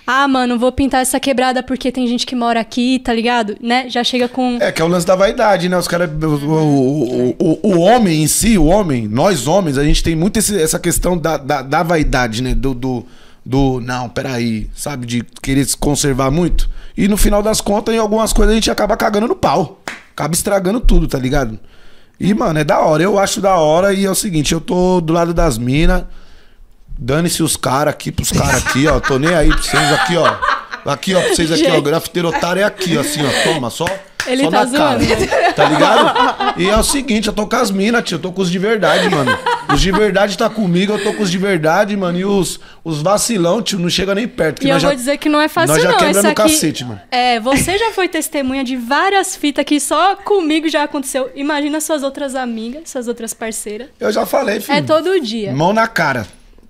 [0.09, 3.57] Ah, mano, vou pintar essa quebrada porque tem gente que mora aqui, tá ligado?
[3.61, 3.89] Né?
[3.89, 4.57] Já chega com...
[4.61, 5.77] É que é o lance da vaidade, né?
[5.77, 6.09] Os caras.
[6.09, 10.37] O, o, o, o homem em si, o homem, nós homens, a gente tem muito
[10.37, 12.55] esse- essa questão da, da, da vaidade, né?
[12.55, 13.05] Do, do,
[13.45, 13.81] do.
[13.81, 15.05] Não, peraí, sabe?
[15.05, 16.69] De querer se conservar muito.
[16.95, 19.81] E no final das contas, em algumas coisas, a gente acaba cagando no pau.
[20.13, 21.59] Acaba estragando tudo, tá ligado?
[22.17, 23.03] E, mano, é da hora.
[23.03, 26.03] Eu acho da hora e é o seguinte, eu tô do lado das minas.
[26.97, 28.99] Dane-se os caras aqui pros caras aqui, ó.
[28.99, 30.35] Tô nem aí pra vocês aqui, ó.
[30.85, 31.81] Aqui, ó, pra vocês aqui, ó.
[31.81, 33.43] Grafiteiro otário é aqui, assim, ó.
[33.53, 33.85] Toma, só.
[34.25, 34.99] Ele só tá na cara.
[34.99, 36.59] zoando, Tá ligado?
[36.59, 38.15] E é o seguinte, eu tô com as minas, tio.
[38.15, 39.37] Eu tô com os de verdade, mano.
[39.73, 42.17] Os de verdade tá comigo, eu tô com os de verdade, mano.
[42.19, 44.63] E os, os vacilão, tio, não chega nem perto.
[44.65, 45.97] E eu nós vou já- dizer que não é fácil, nós já não.
[45.97, 46.99] quebramos aqui, cacete, mano.
[47.09, 51.29] É, você já foi testemunha de várias fitas que só comigo já aconteceu.
[51.33, 53.87] Imagina suas outras amigas, suas outras parceiras.
[53.97, 54.77] Eu já falei, filho.
[54.77, 55.53] É todo dia.
[55.53, 56.27] Mão na cara.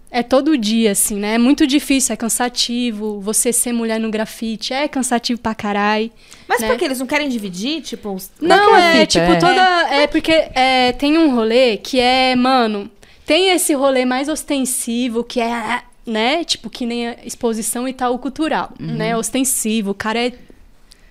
[0.09, 1.33] É todo dia, assim, né?
[1.35, 3.19] É muito difícil, é cansativo.
[3.19, 6.09] Você ser mulher no grafite é cansativo pra caralho.
[6.47, 6.67] Mas né?
[6.69, 7.81] por que eles não querem dividir?
[7.81, 9.35] Tipo, os- Não, é é tipo É.
[9.37, 9.61] toda.
[9.93, 12.89] É porque é, tem um rolê que é, mano.
[13.25, 16.45] Tem esse rolê mais ostensivo, que é, né?
[16.45, 19.15] Tipo, que nem a exposição e tal cultural, né?
[19.17, 19.91] Ostensivo.
[19.91, 20.31] O cara é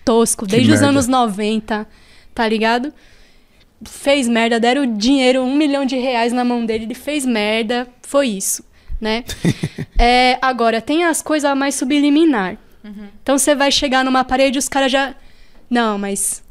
[0.07, 0.88] tosco, Que desde os merda.
[0.88, 1.86] anos 90,
[2.34, 2.94] tá ligado?
[3.84, 7.86] Fez merda, deram dinheiro, um milhão de reais na mão dele, ele fez merda.
[8.01, 8.64] Foi isso,
[9.01, 9.24] né?
[9.99, 12.59] É, agora, tem as coisas mais subliminar.
[13.22, 15.14] Então você vai chegar numa parede e os caras já.
[15.70, 16.42] Não, mas.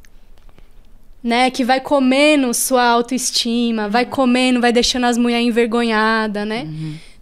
[1.24, 6.68] Né, que vai comendo sua autoestima, vai comendo, vai deixando as mulheres envergonhadas, né?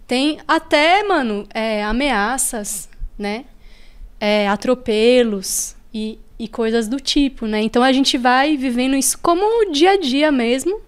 [0.06, 3.46] Tem até, mano, é, ameaças, né?
[4.20, 7.62] É, atropelos e, e coisas do tipo, né?
[7.62, 10.80] Então a gente vai vivendo isso como o dia a dia mesmo.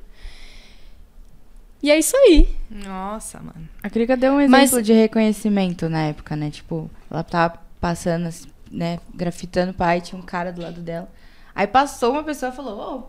[1.86, 2.48] E é isso aí.
[2.68, 3.68] Nossa, mano.
[3.80, 6.50] A Krika deu um exemplo Mas- de reconhecimento na época, né?
[6.50, 8.98] Tipo, ela tava passando, assim, né?
[9.14, 11.08] Grafitando o pai, tinha um cara do lado dela.
[11.54, 13.02] Aí passou uma pessoa e falou, ô,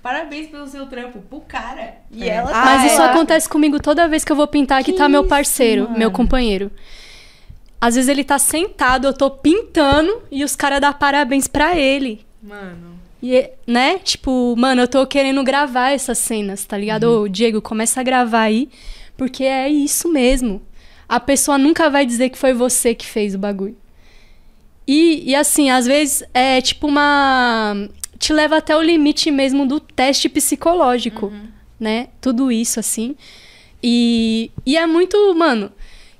[0.00, 1.94] parabéns pelo seu trampo, pro cara.
[2.12, 2.34] E É.
[2.34, 2.86] ela Ah, Mas é.
[2.92, 5.82] isso acontece comigo toda vez que eu vou pintar que, Que tá meu isso, parceiro,
[5.86, 5.98] mano.
[5.98, 6.70] meu companheiro.
[7.80, 12.24] Às vezes ele tá sentado, eu tô pintando e os caras dão parabéns pra ele.
[12.40, 12.95] Mano.
[13.22, 13.98] E, né?
[13.98, 17.04] Tipo, mano, eu tô querendo gravar essas cenas, tá ligado?
[17.04, 18.68] Ô, Diego, começa a gravar aí,
[19.16, 20.62] porque é isso mesmo.
[21.08, 23.76] A pessoa nunca vai dizer que foi você que fez o bagulho.
[24.86, 27.88] E, e assim, às vezes é tipo uma.
[28.18, 31.32] Te leva até o limite mesmo do teste psicológico,
[31.78, 32.08] né?
[32.20, 33.16] Tudo isso, assim.
[33.82, 35.70] E, e é muito, mano.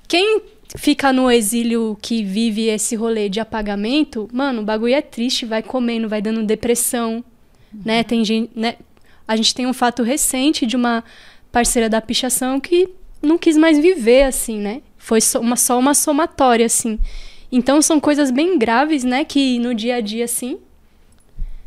[0.07, 0.41] Quem
[0.77, 5.61] fica no exílio que vive esse rolê de apagamento, mano, o bagulho é triste, vai
[5.63, 7.23] comendo, vai dando depressão,
[7.85, 8.03] né?
[8.03, 8.75] Tem gente, né?
[9.27, 11.03] A gente tem um fato recente de uma
[11.51, 12.87] parceira da pichação que
[13.21, 14.81] não quis mais viver assim, né?
[14.97, 16.99] Foi só uma, só uma somatória assim.
[17.51, 20.57] Então são coisas bem graves, né, que no dia a dia assim,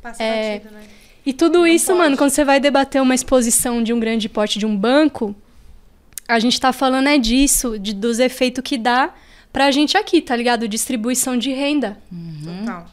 [0.02, 0.58] Passa É.
[0.58, 0.82] batido, né?
[1.26, 1.98] e tudo Não isso, pode.
[1.98, 5.34] mano, quando você vai debater uma exposição de um grande porte de um banco,
[6.30, 9.12] a gente tá falando é disso, de, dos efeitos que dá
[9.52, 10.68] pra gente aqui, tá ligado?
[10.68, 11.98] Distribuição de renda,
[12.44, 12.86] Total.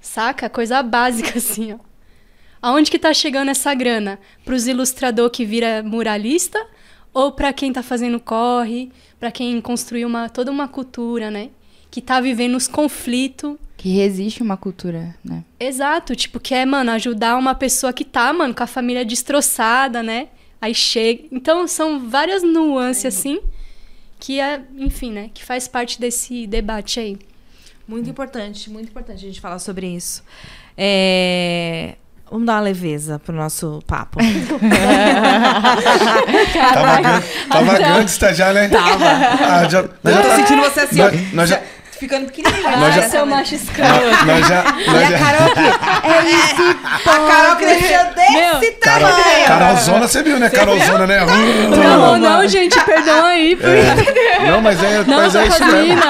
[0.00, 0.48] saca?
[0.48, 1.78] Coisa básica, assim, ó.
[2.62, 4.18] Aonde que tá chegando essa grana?
[4.44, 6.58] Pros ilustrador que vira muralista?
[7.12, 8.90] Ou pra quem tá fazendo corre?
[9.18, 11.50] Pra quem construiu uma, toda uma cultura, né?
[11.90, 15.42] Que tá vivendo os conflitos Que resiste uma cultura, né?
[15.58, 20.02] Exato, tipo, que é, mano, ajudar uma pessoa que tá, mano, com a família destroçada,
[20.02, 20.28] né?
[20.60, 21.24] Aí chega.
[21.32, 23.40] Então, são várias nuances, assim,
[24.18, 25.30] que é, enfim, né?
[25.32, 27.18] Que faz parte desse debate aí.
[27.88, 30.22] Muito importante, muito importante a gente falar sobre isso.
[30.76, 31.94] É,
[32.30, 34.20] Vamos dar uma leveza pro nosso papo.
[36.52, 38.68] Tava, gan- tava gangsta já, né?
[38.68, 39.04] Tava.
[39.04, 41.60] Ah, já, já Eu tô tá- sentindo você assim, nós, nós já,
[42.00, 42.78] Ficando pequenininha.
[42.78, 43.08] Nós já-?
[43.10, 43.90] Seu macho escroto.
[43.90, 44.64] nós, nós já,
[45.10, 45.18] E a.
[45.18, 45.90] Carol aqui.
[46.10, 49.46] É esse A Carol cresceu desse Carol, tamanho.
[49.46, 50.48] Carolzona, você viu, né?
[50.48, 51.20] Carolzona, né?
[51.68, 53.58] Não, não, gente, perdão aí.
[53.62, 54.50] É.
[54.50, 56.02] Não, mas é, Não, mas é isso mesmo.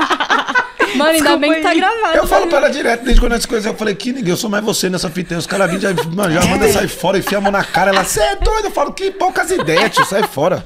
[0.94, 2.16] Mano, ainda bem que tá gravado.
[2.16, 2.50] Eu falo né?
[2.50, 4.88] pra ela direto, desde quando as coisas, eu falei, que ninguém, eu sou mais você
[4.88, 5.36] nessa fita.
[5.36, 7.90] Os caras vêm, já, já manda sair fora, enfia a mão na cara.
[7.90, 8.66] Ela, você é doido?
[8.66, 10.64] Eu falo, que poucas ideias, tio, sai fora.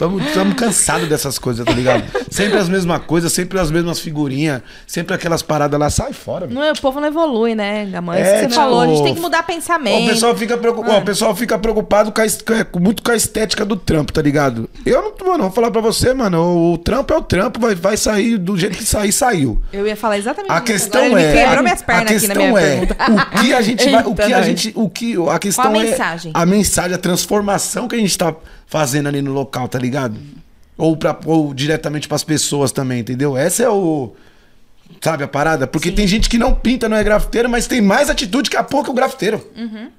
[0.00, 2.04] Estamos cansados dessas coisas, tá ligado?
[2.30, 5.90] Sempre as mesmas coisas, sempre as mesmas figurinhas, sempre aquelas paradas lá.
[5.90, 6.46] Sai fora.
[6.46, 7.84] Não, é- o povo não evolui, né?
[7.86, 8.20] Gamãe?
[8.20, 10.04] É, você tipo, falou, a gente tem que mudar pensamento.
[10.04, 10.88] o, pessoal fica preocup...
[10.88, 14.70] o pessoal fica preocupado com a muito com a estética do trampo, tá ligado?
[14.86, 16.40] Eu não, mano, vou falar pra você, mano.
[16.40, 19.60] O, o trampo é o trampo, vai, vai sair do jeito que sair, saiu.
[19.72, 22.96] Eu ia falar exatamente A questão Agora é, quebrou minhas pernas a questão é pergunta.
[23.10, 25.82] o que a gente vai, o que a gente, o que a questão a é
[25.90, 26.32] mensagem?
[26.34, 28.34] a mensagem, a transformação que a gente tá
[28.70, 30.16] fazendo ali no local, tá ligado?
[30.78, 33.36] Ou para ou diretamente pras pessoas também, entendeu?
[33.36, 34.12] Essa é o
[35.00, 38.08] sabe a parada, porque tem gente que não pinta, não é grafiteiro, mas tem mais
[38.08, 39.44] atitude que a pouco o grafiteiro.
[39.56, 39.90] Uhum.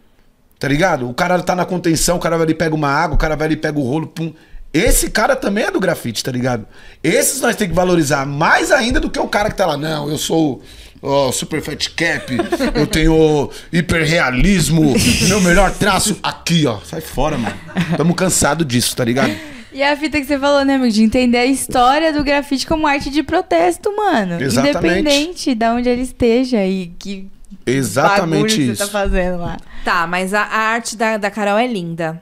[0.57, 1.09] Tá ligado?
[1.09, 3.47] O cara tá na contenção, o cara vai ali pega uma água, o cara vai
[3.47, 4.34] ali pega o rolo, pum.
[4.74, 6.65] Esse cara também é do grafite, tá ligado?
[7.03, 9.76] Esses nós temos que valorizar mais ainda do que o cara que tá lá.
[9.76, 10.61] Não, eu sou
[11.02, 12.36] ó, super fat cap,
[12.76, 14.93] eu tenho hiperrealismo,
[15.28, 16.80] meu melhor traço aqui, ó.
[16.84, 17.56] Sai fora, mano.
[17.97, 19.34] Tamo cansado disso, tá ligado?
[19.74, 20.91] E a fita que você falou, né, amigo?
[20.91, 24.41] De entender a história do grafite como arte de protesto, mano.
[24.41, 24.99] Exatamente.
[24.99, 27.30] Independente de onde ele esteja e que
[27.66, 28.76] Exatamente isso.
[28.76, 29.58] você tá fazendo lá.
[29.84, 32.22] Tá, mas a, a arte da, da Carol é linda.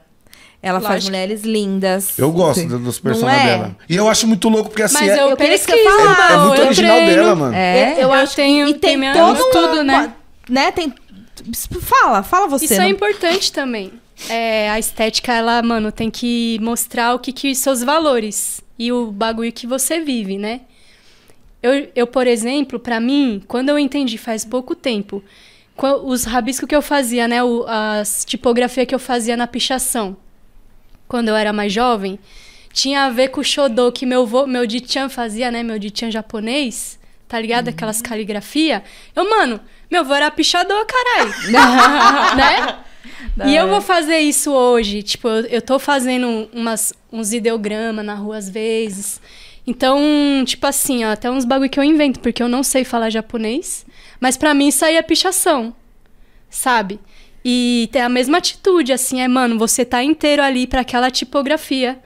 [0.61, 1.11] Ela faz Lógico.
[1.11, 2.19] mulheres lindas.
[2.19, 3.57] Eu gosto do- dos personagens é?
[3.57, 3.77] dela.
[3.87, 6.21] E eu acho muito louco porque assim Mas é, eu eu pesquiso, falasse.
[6.33, 7.15] é eu muito original treino.
[7.15, 7.55] dela, mano.
[7.55, 10.13] É, eu, Eu acho tenho- que, e tem tem todo um estudo, né?
[10.49, 10.71] né?
[10.71, 10.93] Tem
[11.81, 12.65] fala, fala você.
[12.65, 13.93] Isso não- é importante também.
[14.27, 19.11] É, a estética, ela, mano, tem que mostrar o que, que seus valores e o
[19.13, 20.59] bagulho que você vive, né?
[21.63, 25.23] Eu, eu por exemplo, pra mim, quando eu entendi faz pouco tempo,
[26.03, 27.41] os rabiscos que eu fazia, né?
[27.41, 30.17] O, as tipografia que eu fazia na pichação,
[31.09, 32.19] quando eu era mais jovem,
[32.71, 35.63] tinha a ver com o shodô que meu, vô, meu Dichan fazia, né?
[35.63, 37.67] Meu Dichan japonês, tá ligado?
[37.67, 38.83] Aquelas caligrafia.
[39.15, 41.33] Eu, mano, meu vô era pichador, caralho.
[42.37, 43.47] né?
[43.47, 45.01] E eu vou fazer isso hoje.
[45.01, 49.19] Tipo, eu, eu tô fazendo umas, uns ideogramas na rua às vezes.
[49.65, 49.99] Então,
[50.45, 53.85] tipo assim, ó, até uns bagulho que eu invento, porque eu não sei falar japonês.
[54.19, 55.73] Mas pra mim isso aí é pichação.
[56.51, 56.99] Sabe?
[57.43, 61.99] E tem a mesma atitude, assim, é, mano, você tá inteiro ali pra aquela tipografia.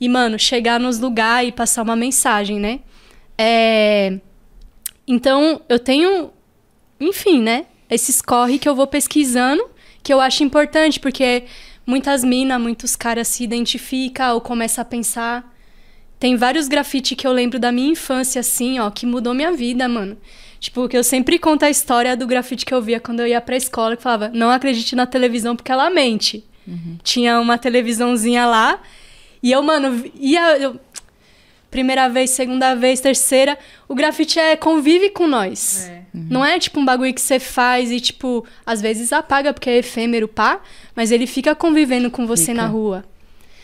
[0.00, 2.80] E, mano, chegar nos lugares e passar uma mensagem, né?
[3.36, 4.18] É...
[5.06, 6.30] Então, eu tenho,
[7.00, 7.66] enfim, né?
[7.90, 9.68] Esses corre que eu vou pesquisando,
[10.02, 11.44] que eu acho importante, porque
[11.84, 15.52] muitas minas, muitos caras se identificam ou começam a pensar.
[16.18, 19.88] Tem vários grafite que eu lembro da minha infância, assim, ó, que mudou minha vida,
[19.88, 20.16] mano.
[20.60, 23.40] Tipo, que eu sempre conto a história do grafite que eu via quando eu ia
[23.40, 26.44] pra escola, que falava, não acredite na televisão porque ela mente.
[27.02, 28.78] Tinha uma televisãozinha lá,
[29.42, 30.58] e eu, mano, ia.
[30.58, 30.78] eu-
[31.70, 33.56] primeira vez, segunda vez, terceira.
[33.88, 35.88] O grafite é convive com nós.
[36.12, 39.78] Não é tipo um bagulho que você faz e, tipo, às vezes apaga porque é
[39.78, 40.60] efêmero, pá,
[40.94, 42.54] mas ele fica convivendo com você Fica.
[42.54, 43.04] na rua.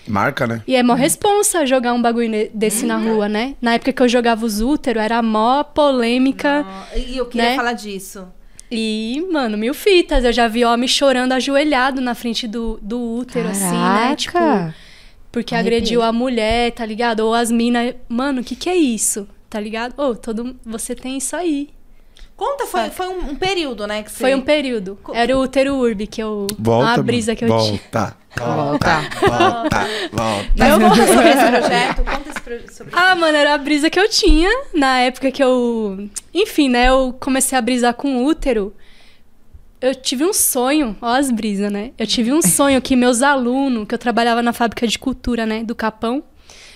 [0.08, 0.62] Marca, né?
[0.66, 3.54] E é mó responsa jogar um bagulho desse na rua, né?
[3.60, 6.64] Na época que eu jogava os útero, era mó polêmica.
[6.94, 7.56] E eu queria né?
[7.56, 8.26] falar disso.
[8.70, 10.24] E, mano, mil fitas.
[10.24, 14.14] Eu já vi homem chorando ajoelhado na frente do, do útero, assim, né?
[14.16, 14.74] Tipo, Caraca.
[15.30, 15.76] porque Arrepiei.
[15.78, 17.20] agrediu a mulher, tá ligado?
[17.20, 17.94] Ou as minas.
[18.08, 19.28] Mano, o que, que é isso?
[19.48, 19.94] Tá ligado?
[20.00, 21.70] Ô, todo você tem isso aí.
[22.36, 24.02] Conta, foi, foi um, um período, né?
[24.02, 24.18] Que você...
[24.18, 24.98] Foi um período.
[25.14, 26.46] Era o útero urbe que eu.
[26.58, 26.90] Volta.
[26.90, 27.58] uma brisa que eu tinha.
[27.58, 30.50] volta, volta, volta, volta.
[30.56, 34.08] Mas conta sobre esse projeto, conta esse sobre Ah, mano, era a brisa que eu
[34.08, 36.08] tinha na época que eu.
[36.32, 36.88] Enfim, né?
[36.88, 38.74] Eu comecei a brisar com útero.
[39.80, 41.92] Eu tive um sonho, ó as brisas, né?
[41.98, 45.62] Eu tive um sonho que meus alunos, que eu trabalhava na fábrica de cultura, né,
[45.62, 46.24] do Capão,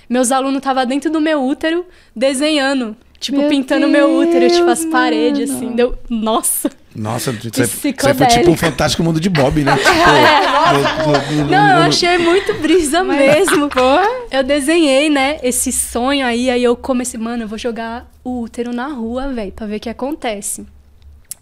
[0.08, 4.80] meus alunos estavam dentro do meu útero desenhando, tipo, Meu pintando meu útero, tipo, as
[4.80, 5.66] Deus, paredes, mano.
[5.66, 5.76] assim.
[5.76, 5.98] Deu...
[6.10, 6.70] Nossa!
[6.94, 8.26] Nossa, aí foi Psicodélico.
[8.38, 9.76] tipo um fantástico mundo de Bob, né?
[9.78, 13.68] Tipo, no- no- no- Não, eu achei muito brisa mesmo.
[14.30, 18.72] Eu desenhei, né, esse sonho aí, aí eu comecei, mano, eu vou jogar o útero
[18.72, 20.64] na rua, velho, pra ver o que acontece.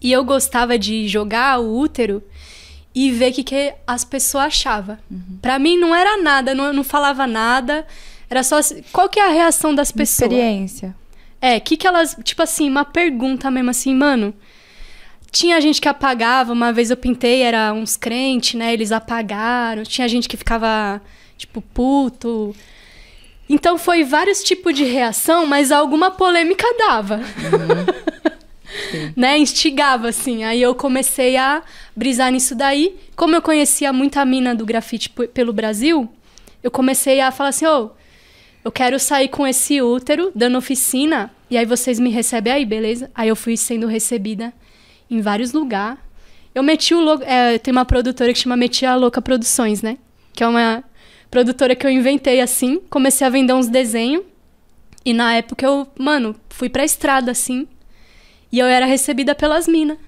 [0.00, 2.22] E eu gostava de jogar o útero
[2.94, 4.96] e ver o que, que as pessoas achavam.
[5.42, 7.86] Pra mim não era nada, não, não falava nada.
[8.30, 8.58] Era só
[8.92, 10.30] qual que é a reação das pessoas?
[10.30, 10.94] Experiência.
[11.40, 14.32] É, que que elas, tipo assim, uma pergunta mesmo assim, mano.
[15.30, 18.72] Tinha gente que apagava, uma vez eu pintei, era uns crentes, né?
[18.72, 19.82] Eles apagaram.
[19.82, 21.00] Tinha gente que ficava,
[21.36, 22.54] tipo, puto.
[23.48, 27.20] Então foi vários tipos de reação, mas alguma polêmica dava.
[29.16, 29.38] né?
[29.38, 30.44] Instigava, assim.
[30.44, 31.62] Aí eu comecei a
[31.94, 32.96] brisar nisso daí.
[33.14, 36.10] Como eu conhecia muita mina do grafite pelo Brasil,
[36.62, 37.90] eu comecei a falar assim, ô,
[38.64, 43.10] eu quero sair com esse útero, dando oficina, e aí vocês me recebem aí, beleza?
[43.14, 44.52] Aí eu fui sendo recebida
[45.10, 45.98] em vários lugares.
[46.54, 47.22] Eu meti o logo.
[47.22, 49.98] É, tem uma produtora que chama Metia Louca Produções, né?
[50.32, 50.82] Que é uma
[51.30, 52.80] produtora que eu inventei assim.
[52.90, 54.24] Comecei a vender uns desenhos.
[55.04, 57.66] E na época eu, mano, fui pra estrada assim.
[58.50, 59.98] E eu era recebida pelas minas.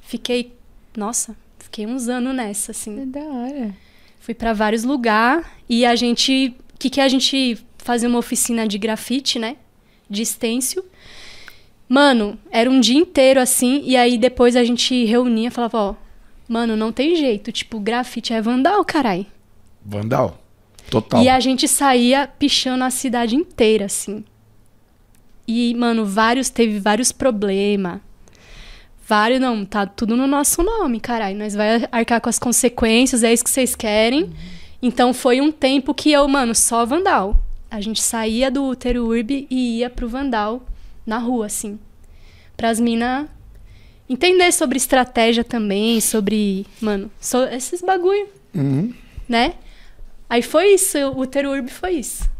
[0.00, 0.54] Fiquei,
[0.96, 3.02] nossa, fiquei uns anos nessa, assim.
[3.02, 3.74] É da hora.
[4.20, 6.54] Fui pra vários lugares e a gente.
[6.74, 9.56] O que, que a gente fazia uma oficina de grafite, né?
[10.08, 10.84] De stencil.
[11.92, 15.94] Mano, era um dia inteiro assim, e aí depois a gente reunia e falava, ó,
[16.46, 19.26] mano, não tem jeito, tipo, grafite é vandal, carai.
[19.84, 20.40] Vandal.
[20.88, 21.20] Total.
[21.20, 24.24] E a gente saía pichando a cidade inteira, assim.
[25.48, 27.98] E, mano, vários, teve vários problemas.
[29.04, 31.36] Vários, não, tá tudo no nosso nome, caralho.
[31.36, 34.30] Nós vai arcar com as consequências, é isso que vocês querem.
[34.80, 37.42] Então foi um tempo que eu, mano, só Vandal.
[37.68, 40.64] A gente saía do útero urbe e ia pro Vandal
[41.10, 41.76] na rua, assim.
[42.56, 43.26] Pras minas
[44.08, 48.94] entender sobre estratégia também, sobre, mano, so- esses bagulho, Uhum.
[49.28, 49.54] né?
[50.28, 52.30] Aí foi isso, o útero urbe foi isso.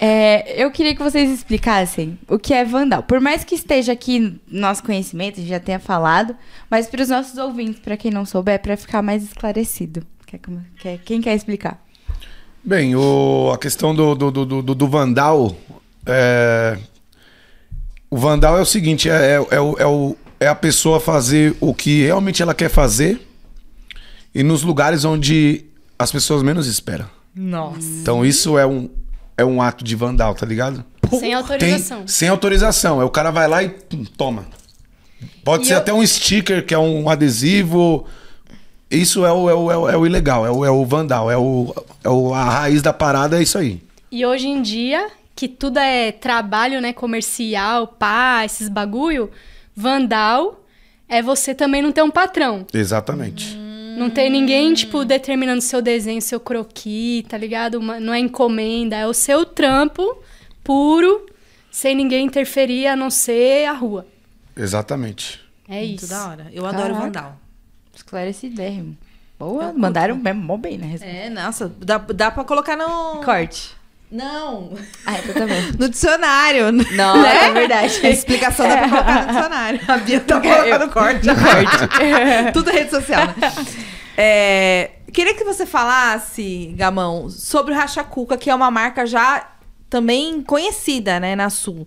[0.00, 3.02] É, eu queria que vocês explicassem o que é vandal.
[3.02, 6.36] Por mais que esteja aqui no nosso conhecimento, a gente já tenha falado,
[6.70, 10.06] mas para os nossos ouvintes, para quem não souber, para ficar mais esclarecido.
[10.26, 10.40] Quer,
[10.78, 11.82] quer- quem quer explicar?
[12.68, 15.56] Bem, o, a questão do, do, do, do- do vandal.
[16.04, 16.76] É,
[18.10, 21.56] o vandal é o seguinte: é, é, é, o- é, o- é a pessoa fazer
[21.62, 23.26] o que realmente ela quer fazer
[24.34, 25.64] e nos lugares onde
[25.98, 27.06] as pessoas menos esperam.
[27.34, 27.78] Nossa.
[28.02, 28.90] Então isso é um,
[29.38, 30.84] é um ato de vandal, tá ligado?
[31.08, 32.06] Sem Tem, autorização.
[32.06, 33.00] sem autorização.
[33.00, 34.44] Aí o cara vai lá e pum, toma.
[35.42, 38.04] Pode E ser eu- até um sticker, que é um adesivo.
[38.90, 41.30] Isso é o, é o, é o, é o ilegal, é o, é o vandal.
[41.30, 43.82] É, o, é o, a raiz da parada, é isso aí.
[44.10, 49.30] E hoje em dia, que tudo é trabalho, né, comercial, pá, esses bagulho,
[49.76, 50.64] vandal
[51.08, 52.66] é você também não ter um patrão.
[52.72, 53.56] Exatamente.
[53.98, 57.76] Não tem ninguém, tipo, determinando seu desenho, seu croquis, tá ligado?
[57.76, 60.22] Uma- não é encomenda, é o seu trampo
[60.62, 61.26] puro,
[61.70, 64.06] sem ninguém interferir, a não ser a rua.
[64.56, 65.40] Exatamente.
[65.68, 66.08] É Muito isso.
[66.10, 66.46] da hora.
[66.52, 67.00] Eu adoro Caraca.
[67.04, 67.40] Vandal.
[68.08, 68.96] Esclarecidérrimo.
[69.38, 70.32] Boa, Eu mandaram também.
[70.32, 70.96] bem, mó bem, né?
[71.02, 73.22] É, nossa, dá, dá pra colocar no.
[73.22, 73.76] Corte.
[74.10, 74.72] Não.
[75.04, 75.76] Ah, então tá bom.
[75.78, 76.72] No dicionário.
[76.72, 78.00] Não, é verdade.
[78.06, 79.80] A explicação dá pra colocar no dicionário.
[79.86, 81.26] A Bia tá colocando corte.
[82.54, 83.34] Tudo rede social, né?
[84.16, 89.46] É, queria que você falasse, Gamão, sobre o Racha Cuca, que é uma marca já
[89.90, 91.86] também conhecida, né, na Sul.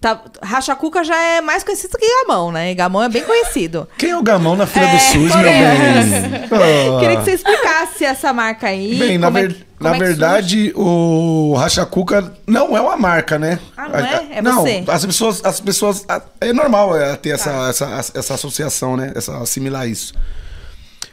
[0.00, 2.72] Tá, Racha Cuca já é mais conhecido que Gamão, né?
[2.72, 3.88] Gamão é bem conhecido.
[3.98, 6.20] Quem é o gamão na fila do É, SUS, meu conhece.
[6.28, 6.96] bem?
[6.96, 7.00] Ah.
[7.00, 8.94] Queria que você explicasse essa marca aí.
[8.96, 13.40] Bem, na, é ver- como na é verdade, o Racha Cuca não é uma marca,
[13.40, 13.58] né?
[13.76, 14.26] Ah, não é?
[14.30, 14.84] É não, você.
[14.86, 16.06] as pessoas, as pessoas.
[16.40, 17.68] É normal é, ter essa, Tá.
[17.68, 19.12] essa, essa associação, né?
[19.16, 20.14] Essa, assimilar isso.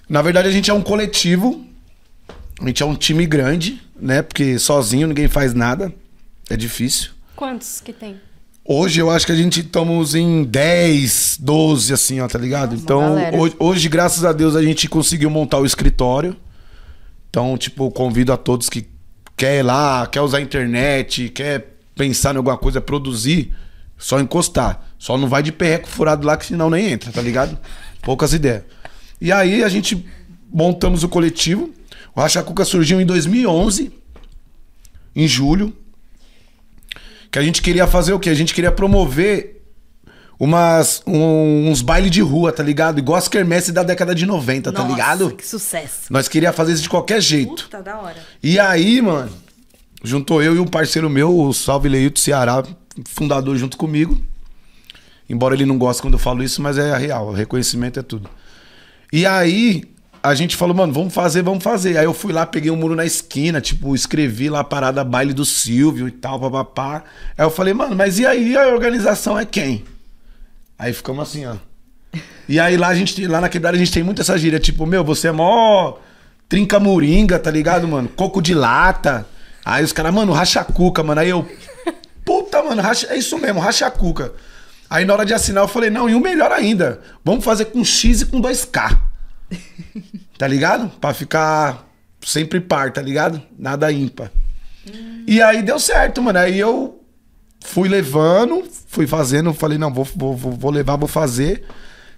[0.07, 1.65] Na verdade, a gente é um coletivo.
[2.61, 4.21] A gente é um time grande, né?
[4.21, 5.91] Porque sozinho ninguém faz nada.
[6.51, 7.09] É difícil.
[7.36, 8.21] Quantos que tem?
[8.68, 12.74] Hoje eu acho que a gente estamos em 10, 12, assim, ó, tá ligado?
[12.74, 13.38] então, galera.
[13.38, 16.36] hoje, hoje, graças a Deus, a gente conseguiu montar o escritório.
[17.30, 18.88] Então, tipo, convido a todos que
[19.38, 23.53] quer ir lá, quer usar a internet, quer pensar em alguma coisa, produzir,
[23.99, 24.84] só encostar.
[24.97, 27.55] Só não vai de perreco furado lá, que senão nem entra, tá ligado?
[28.01, 28.63] Poucas ideias.
[29.22, 30.03] E aí a gente
[30.51, 31.72] montamos o coletivo.
[32.16, 33.91] O Racha Cuca surgiu em 2011,
[35.16, 35.72] em julho.
[37.36, 38.29] Que a gente queria fazer o quê?
[38.29, 39.61] A gente queria promover
[40.39, 42.97] umas, um- uns bailes de rua, tá ligado?
[42.97, 45.31] Igual as quermesses da década de 90, tá Nossa, ligado?
[45.36, 46.03] Que sucesso.
[46.09, 47.65] Nós queríamos fazer isso de qualquer jeito.
[47.65, 48.15] Puta, da hora.
[48.41, 49.29] E aí, mano,
[50.01, 52.63] juntou eu e um parceiro meu, o Salve Leito Ceará,
[53.03, 54.17] fundador junto comigo.
[55.29, 58.01] Embora ele não goste quando eu falo isso, mas é a real, o reconhecimento é
[58.01, 58.29] tudo.
[59.11, 59.83] E aí,
[60.26, 61.97] a gente falou, mano, vamos fazer, vamos fazer.
[61.97, 65.34] Aí eu fui lá, peguei um muro na esquina, tipo, escrevi lá a parada baile
[65.34, 67.03] do Silvio e tal, papapá.
[67.38, 69.86] Aí eu falei, mano, mas e aí a organização é quem?
[70.80, 71.55] Aí ficamos assim, ó.
[72.49, 74.86] E aí lá a gente, lá na quebrada a gente tem muito essa gíria, tipo,
[74.88, 75.97] meu, você é mó
[76.49, 78.09] trinca moringa, tá ligado, mano?
[78.09, 79.28] Coco de lata.
[79.63, 81.21] Aí os caras, mano, racha cuca, mano.
[81.21, 81.47] Aí eu,
[82.26, 84.34] puta, mano, racha, é isso mesmo, racha cuca.
[84.89, 87.84] Aí na hora de assinar eu falei, não, e o melhor ainda, vamos fazer com
[87.84, 89.14] X e com 2K.
[90.38, 90.89] Tá ligado?
[90.99, 91.88] Pra ficar
[92.22, 93.41] sempre par, tá ligado?
[93.58, 94.30] Nada ímpar.
[95.26, 96.39] E aí deu certo, mano.
[96.39, 97.01] Aí eu
[97.62, 101.64] fui levando, fui fazendo, falei, não, vou, vou, vou vou levar, vou fazer.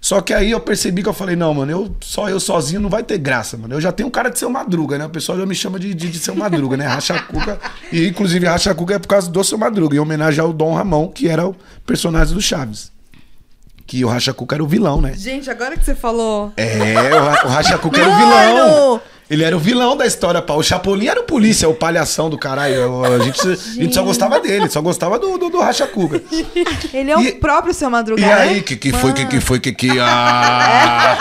[0.00, 2.88] Só que aí eu percebi que eu falei, não, mano, eu só eu sozinho não
[2.88, 3.74] vai ter graça, mano.
[3.74, 5.06] Eu já tenho cara de ser madruga, né?
[5.06, 6.86] O pessoal já me chama de, de, de seu madruga, né?
[6.86, 7.58] Racha Cuca.
[7.92, 11.08] E inclusive Racha Cuca é por causa do seu madruga, em homenagem ao Dom Ramon,
[11.08, 12.92] que era o personagem do Chaves.
[13.88, 15.14] Que o Racha Cuca era o vilão, né?
[15.16, 16.52] Gente, agora que você falou.
[16.58, 19.00] É, o, Ra- o Racha Cuca era o vilão.
[19.30, 20.54] Ele era o vilão da história, pá.
[20.54, 23.04] O Chapolin era o polícia, o palhação do caralho.
[23.04, 26.22] A gente, a gente só gostava dele, só gostava do, do, do Racha Cuca.
[26.94, 28.42] Ele é o E- próprio seu E madrugada.
[28.42, 29.90] aí, que que foi, que que foi, que que...
[30.00, 31.18] Ah,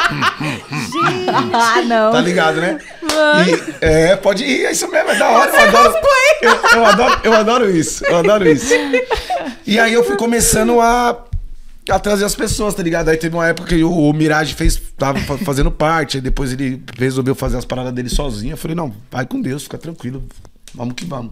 [1.53, 2.11] Ah, não.
[2.11, 2.77] tá ligado, né?
[3.01, 5.51] E, é, pode ir, é isso mesmo, é da hora.
[5.51, 5.93] Eu adoro,
[6.41, 8.73] eu, eu adoro, eu adoro isso, eu adoro isso.
[9.65, 11.25] E aí eu fui começando a,
[11.91, 13.09] a trazer as pessoas, tá ligado?
[13.09, 16.81] Aí teve uma época que o, Mirage fez, tava fa- fazendo parte, aí depois ele
[16.97, 18.53] resolveu fazer as paradas dele sozinho.
[18.53, 20.23] Eu falei, não, vai com Deus, fica tranquilo,
[20.73, 21.31] vamos que vamos.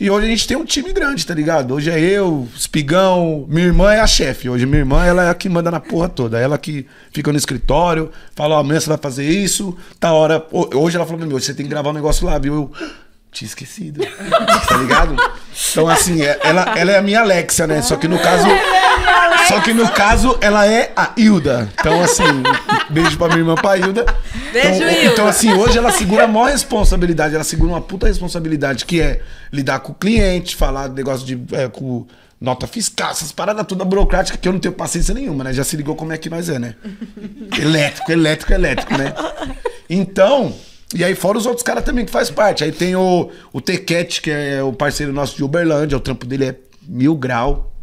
[0.00, 1.74] E hoje a gente tem um time grande, tá ligado?
[1.74, 4.48] Hoje é eu, Espigão, minha irmã é a chefe.
[4.48, 6.38] Hoje minha irmã ela é a que manda na porra toda.
[6.38, 10.46] Ela que fica no escritório, fala, ó, amanhã você vai fazer isso, tá hora.
[10.52, 12.54] Ho- Hoje ela falou pra mim, você tem que gravar um negócio lá, viu?
[12.54, 12.70] Eu
[13.32, 14.00] tinha esquecido.
[14.68, 15.16] tá ligado?
[15.72, 17.82] Então, assim, é- ela, ela é a minha Alexia, né?
[17.82, 18.46] Só que no caso.
[19.48, 21.68] Só que no caso, ela é a Hilda.
[21.80, 22.22] Então, assim,
[22.90, 24.04] beijo pra minha irmã, pra Hilda.
[24.52, 25.12] Beijo, então, Hilda.
[25.12, 27.34] então, assim, hoje ela segura a maior responsabilidade.
[27.34, 29.22] Ela segura uma puta responsabilidade, que é
[29.52, 31.40] lidar com o cliente, falar negócio de.
[31.54, 32.06] é, com
[32.40, 35.52] nota fiscal, essas paradas toda burocrática que eu não tenho paciência nenhuma, né?
[35.52, 36.74] Já se ligou como é que nós é, né?
[37.58, 39.14] Elétrico, elétrico, elétrico, né?
[39.88, 40.54] Então.
[40.94, 42.64] E aí, fora os outros caras também que faz parte.
[42.64, 46.46] Aí tem o, o Tequete, que é o parceiro nosso de Uberlândia, o trampo dele
[46.46, 46.54] é
[46.86, 47.77] mil grau.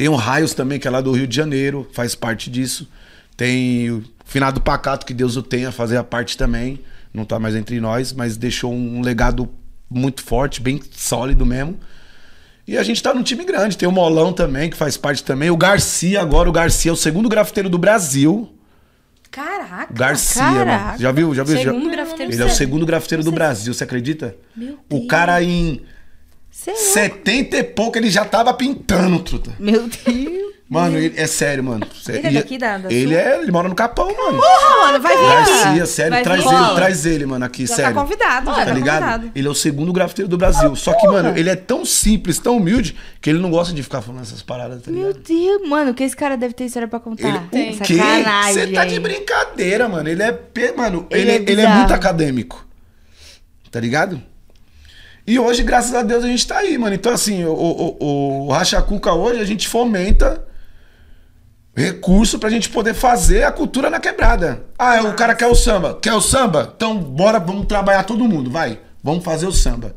[0.00, 2.88] Tem o Raios também, que é lá do Rio de Janeiro, faz parte disso.
[3.36, 6.80] Tem o Finado Pacato, que Deus o tenha, fazer a parte também.
[7.12, 9.46] Não tá mais entre nós, mas deixou um legado
[9.90, 11.78] muito forte, bem sólido mesmo.
[12.66, 13.76] E a gente tá num time grande.
[13.76, 15.50] Tem o Molão também, que faz parte também.
[15.50, 18.50] O Garcia agora, o Garcia é o segundo grafiteiro do Brasil.
[19.30, 19.92] Caraca.
[19.92, 20.84] Garcia, Caraca.
[20.86, 20.98] mano.
[20.98, 21.34] Já viu?
[21.34, 21.56] Já viu?
[21.58, 24.34] Já- Segundo grafiteiro Ele é o segundo grafiteiro do Brasil, você acredita?
[24.88, 25.82] O cara em
[26.62, 26.78] Sei lá.
[26.78, 29.50] 70 e pouco ele já tava pintando, truta.
[29.58, 30.50] Meu Deus.
[30.68, 31.84] Mano, ele, é sério, mano.
[32.00, 34.38] Sé- Ele é daqui da- da Ele é, ele mora no Capão, mano.
[34.38, 37.74] Porra, mano, vai vir Garcia, sério, Vai traz vir ele, traz ele, mano, aqui, Já
[37.74, 37.94] sério.
[37.94, 39.00] tá convidado, já Tá tá ligado?
[39.02, 39.32] convidado.
[39.34, 40.76] Ele é o segundo grafiteiro do Brasil.
[40.76, 44.00] Só que, mano, ele é tão simples, tão humilde, que ele não gosta de ficar
[44.02, 45.12] falando essas paradas, tá Meu?
[45.14, 47.26] Deus, mano, que esse cara deve ter história pra contar.
[47.26, 47.74] Ele, Tem.
[47.74, 47.98] o quê?
[48.52, 50.08] Você tá de brincadeira, mano.
[50.08, 50.38] Ele é,
[50.76, 52.64] mano, Ele ele, é ele é muito acadêmico.
[53.72, 54.22] Tá ligado?
[55.30, 56.92] E hoje, graças a Deus, a gente tá aí, mano.
[56.92, 60.44] Então, assim, o, o, o, Racha Cuca hoje, a gente fomenta
[61.72, 64.64] recurso pra gente poder fazer a cultura na quebrada.
[64.76, 65.96] Ah, o cara quer o samba.
[66.02, 66.72] Quer o samba?
[66.74, 68.80] Então, bora, vamos trabalhar todo mundo, vai.
[69.04, 69.94] Vamos fazer o samba.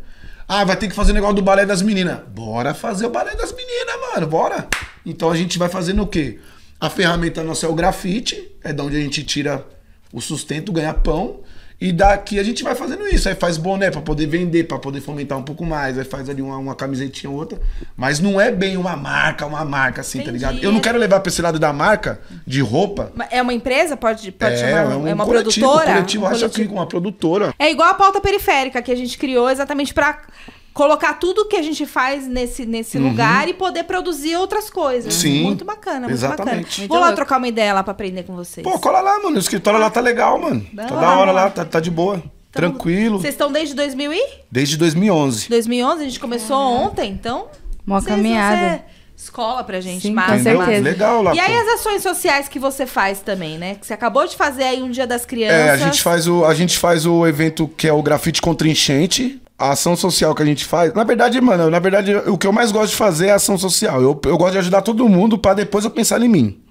[0.48, 2.20] Ah, vai ter que fazer o negócio do balé das meninas.
[2.28, 4.68] Bora fazer o balé das meninas, mano, bora.
[5.04, 6.40] Então a gente vai fazendo o quê?
[6.80, 9.66] A ferramenta nossa é o grafite, é da onde a gente tira
[10.14, 11.40] o sustento, ganha pão.
[11.80, 13.28] E daqui a gente vai fazendo isso.
[13.28, 15.98] Aí faz boné pra poder vender, pra poder fomentar um pouco mais.
[15.98, 17.60] Aí faz ali uma, uma camisetinha ou outra.
[17.96, 20.38] Mas não é bem uma marca, uma marca assim, tá Entendi.
[20.38, 20.60] ligado?
[20.60, 23.12] Eu não quero levar pra esse lado da marca, de roupa.
[23.30, 23.98] É uma empresa?
[23.98, 24.92] Pode, pode é, chamar?
[24.92, 25.94] é um é uma coletivo, produtora?
[25.94, 26.70] coletivo Um coletivo.
[26.70, 27.54] Cuca, uma produtora.
[27.60, 30.22] É igual a pauta periférica que a gente criou exatamente pra
[30.74, 35.14] colocar tudo que a gente faz nesse, nesse lugar e poder produzir outras coisas.
[35.14, 35.20] Uhum.
[35.22, 36.46] Sim, Muito bacana, muito exatamente.
[36.56, 36.68] bacana.
[36.80, 37.16] Muito Vou lá louco.
[37.16, 38.64] trocar uma ideia lá pra aprender com vocês.
[38.64, 39.36] Pô, cola lá, mano.
[39.36, 40.66] O escritório lá tá legal, mano.
[40.74, 41.52] Da tá hora, da hora lá, hora.
[41.52, 42.22] tá, tá de boa.
[42.52, 43.20] Tranquilo.
[43.20, 44.24] Vocês estão desde 2000 e?
[44.52, 45.50] Desde 2011.
[45.50, 47.48] 2011, a gente começou ontem, então...
[47.86, 48.62] Vocês- caminhada.
[48.62, 50.84] é escola pra gente, Sim, massa, com certeza.
[50.84, 51.34] Legal lá.
[51.36, 53.76] E aí as ações sociais que você faz também, né?
[53.76, 55.56] Que você acabou de fazer aí um Dia das Crianças.
[55.58, 58.68] É, a gente, faz o, a gente faz o evento que é o grafite contra
[58.68, 59.42] enchente.
[59.64, 60.94] A ação social que a gente faz.
[60.94, 64.02] Na verdade, mano, na verdade, o que eu mais gosto de fazer é ação social.
[64.02, 66.62] Eu, eu gosto de ajudar todo mundo pra depois eu pensar em mim.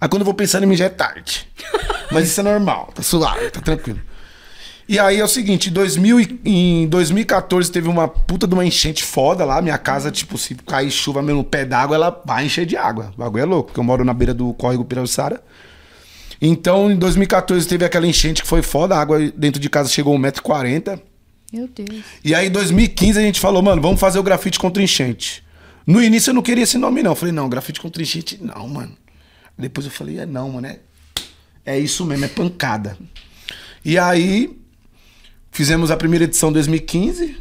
[0.00, 1.48] Aí quando eu vou pensar em mim já é tarde.
[2.10, 4.00] Mas isso é normal, tá suave, tá tranquilo.
[4.88, 8.66] E aí é o seguinte, em, 2000 e- em 2014 teve uma puta de uma
[8.66, 9.62] enchente foda lá.
[9.62, 13.12] Minha casa, tipo, se cair chuva mesmo no pé d'água, ela vai encher de água.
[13.14, 15.40] O bagulho é louco, porque eu moro na beira do córrego Pirauçara.
[16.42, 20.14] Então, em 2014 teve aquela enchente que foi foda, a água dentro de casa chegou
[20.14, 21.00] a 1,40m.
[21.54, 22.02] Meu Deus.
[22.24, 25.44] E aí, em 2015, a gente falou, mano, vamos fazer o grafite contra enchente.
[25.86, 27.12] No início eu não queria esse nome, não.
[27.12, 28.96] Eu falei, não, grafite contra enchente, não, mano.
[29.56, 30.80] Depois eu falei, é não, mano, é,
[31.64, 32.98] é isso mesmo, é pancada.
[33.84, 34.58] E aí,
[35.52, 37.36] fizemos a primeira edição em 2015.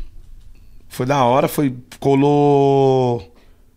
[0.90, 1.76] Foi da hora, foi.
[2.00, 3.34] Colou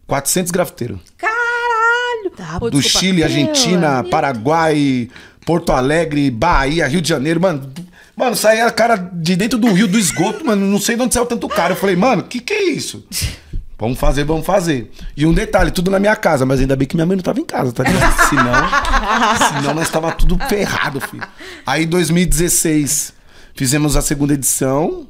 [0.07, 0.99] 400 grafiteiros.
[1.17, 2.31] Caralho!
[2.37, 2.99] Tá Do desculpa.
[2.99, 5.09] Chile, Argentina, Paraguai,
[5.47, 7.73] Porto Alegre, Bahia, Rio de Janeiro, mano.
[8.17, 10.67] Mano, saía cara de dentro do rio, do esgoto, mano.
[10.67, 11.75] Não sei de onde saiu tanto cara.
[11.75, 13.05] Eu falei, mano, que que é isso?
[13.79, 14.91] Vamos fazer, vamos fazer.
[15.15, 17.41] E um detalhe, tudo na minha casa, mas ainda bem que minha mãe não tava
[17.41, 18.11] em casa, tá ligado?
[18.31, 21.23] Senão, senão nós tava tudo ferrado, filho.
[21.67, 23.13] Aí, em 2016,
[23.55, 25.07] fizemos a segunda edição.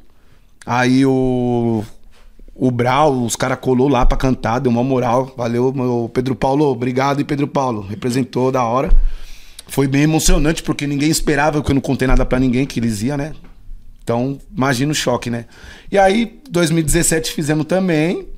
[0.67, 1.85] Aí o,
[2.57, 5.33] O Brau, os caras colou lá pra cantar, deu uma moral.
[5.37, 6.65] Valeu, meu Pedro Paulo.
[6.65, 7.83] Obrigado, e Pedro Paulo.
[7.83, 8.91] Representou da hora.
[9.67, 13.03] Foi bem emocionante, porque ninguém esperava, que eu não contei nada pra ninguém que eles
[13.03, 13.33] iam, né?
[14.03, 15.47] Então, imagina o choque, né?
[15.91, 18.29] E aí, 2017 fizemos também.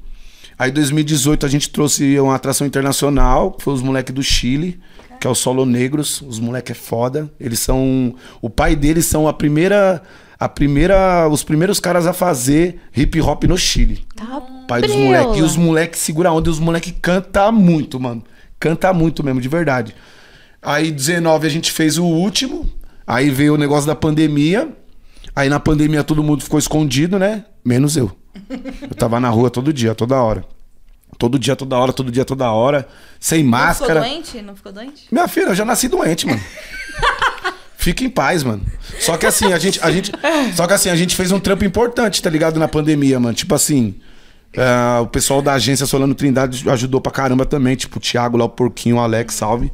[0.58, 4.80] Aí, 2018 a gente trouxe uma atração internacional, que foi os moleques do Chile,
[5.20, 6.22] que é o Solo Negros.
[6.22, 7.30] Os moleques é foda.
[7.38, 8.14] Eles são.
[8.40, 10.02] O pai deles são a primeira.
[10.40, 11.28] A primeira.
[11.28, 14.06] Os primeiros caras a fazer hip hop no Chile.
[14.16, 15.06] Tá Pai dos preula.
[15.06, 15.38] moleques.
[15.38, 18.24] E os moleques segura a onda e os moleques canta muito, mano.
[18.58, 19.94] Canta muito mesmo, de verdade.
[20.62, 22.68] Aí, 19 a gente fez o último.
[23.06, 24.68] Aí veio o negócio da pandemia.
[25.34, 27.44] Aí na pandemia todo mundo ficou escondido, né?
[27.64, 28.10] Menos eu.
[28.82, 30.44] Eu tava na rua todo dia, toda hora.
[31.16, 32.86] Todo dia, toda hora, todo dia, toda hora.
[33.18, 34.02] Sem Não máscara.
[34.02, 34.42] ficou doente?
[34.42, 35.06] Não ficou doente?
[35.10, 36.40] Minha filha, eu já nasci doente, mano.
[37.76, 38.62] Fica em paz, mano.
[39.00, 40.12] Só que assim, a gente, a gente,
[40.54, 42.58] só que assim, a gente fez um trampo importante, tá ligado?
[42.58, 43.34] Na pandemia, mano.
[43.34, 43.94] Tipo assim,
[44.56, 47.76] ah, o pessoal da agência Solano Trindade ajudou pra caramba também.
[47.76, 49.72] Tipo, o Thiago lá, o Porquinho, o Alex, salve.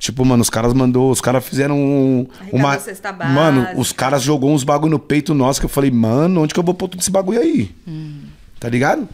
[0.00, 2.80] Tipo, mano, os caras mandou, os caras fizeram um, uma.
[3.34, 6.58] Mano, os caras jogou uns bagulho no peito nosso que eu falei, mano, onde que
[6.58, 7.70] eu vou pôr todo esse bagulho aí?
[8.58, 9.06] Tá ligado?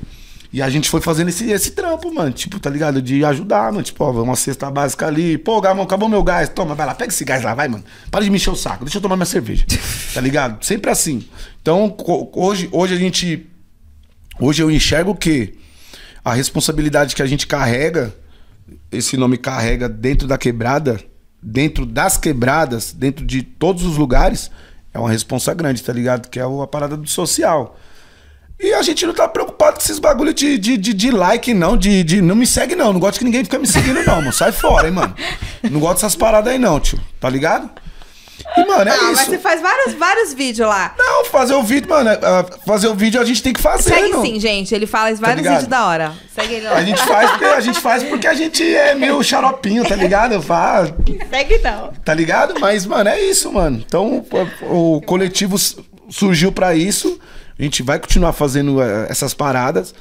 [0.53, 2.30] E a gente foi fazendo esse, esse trampo, mano.
[2.30, 3.03] Tipo, tá ligado?
[3.03, 3.82] De ajudar, mano.
[3.82, 5.37] Tipo, ó, uma cesta básica ali.
[5.37, 6.49] Pô, Gamão, acabou meu gás.
[6.49, 7.84] Toma, vai lá, pega esse gás lá, vai, mano.
[8.09, 8.84] Para de me encher o saco.
[8.84, 9.66] Deixa eu tomar minha cerveja.
[10.14, 10.64] tá ligado?
[10.64, 11.26] Sempre assim.
[11.61, 11.97] Então,
[12.32, 13.45] hoje, hoje a gente.
[14.39, 15.59] Hoje eu enxergo que
[16.24, 18.14] a responsabilidade que a gente carrega,
[18.91, 21.01] esse nome carrega dentro da quebrada,
[21.43, 24.51] dentro das quebradas, dentro de todos os lugares,
[24.93, 26.29] é uma responsa grande, tá ligado?
[26.29, 27.79] Que é a parada do social.
[28.59, 31.77] E a gente não tá preocupado com esses bagulho de, de, de, de like, não,
[31.77, 32.23] de, de.
[32.23, 32.93] Não me segue, não.
[32.93, 34.33] Não gosto que ninguém fica me seguindo, não, mano.
[34.33, 35.14] Sai fora, hein, mano.
[35.71, 36.99] Não gosto dessas paradas aí, não, tio.
[37.21, 37.71] Tá ligado?
[38.57, 39.30] E, mano, é ah, mas isso.
[39.30, 40.95] você faz vários, vários vídeos lá.
[40.99, 42.11] Não, fazer o vídeo, mano.
[42.11, 43.91] é, ah, fazer o vídeo a gente tem que fazer.
[43.91, 44.22] Segue não.
[44.22, 44.74] sim, gente.
[44.74, 45.53] Ele fala vários ligado?
[45.55, 46.12] vídeos da hora.
[46.34, 46.76] Segue ele lá.
[46.76, 50.32] A gente faz porque a gente faz porque a gente é meio xaropinho, tá ligado?
[50.32, 50.95] Eu falo,
[51.30, 51.93] Segue não.
[52.05, 52.59] tá ligado?
[52.61, 53.82] Mas, mano, é isso, mano.
[53.87, 54.24] Então,
[54.62, 55.57] o, coletivo
[56.09, 57.18] surgiu pra isso.
[57.59, 59.95] A gente vai continuar fazendo eh, essas paradas.